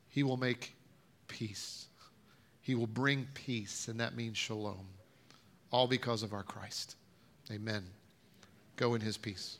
he 0.09 0.23
will 0.23 0.37
make 0.37 0.75
peace. 1.27 1.87
He 2.61 2.75
will 2.75 2.87
bring 2.87 3.27
peace, 3.33 3.87
and 3.87 3.99
that 3.99 4.15
means 4.15 4.37
shalom. 4.37 4.85
All 5.71 5.87
because 5.87 6.23
of 6.23 6.33
our 6.33 6.43
Christ. 6.43 6.95
Amen. 7.51 7.83
Go 8.75 8.93
in 8.93 9.01
his 9.01 9.17
peace. 9.17 9.57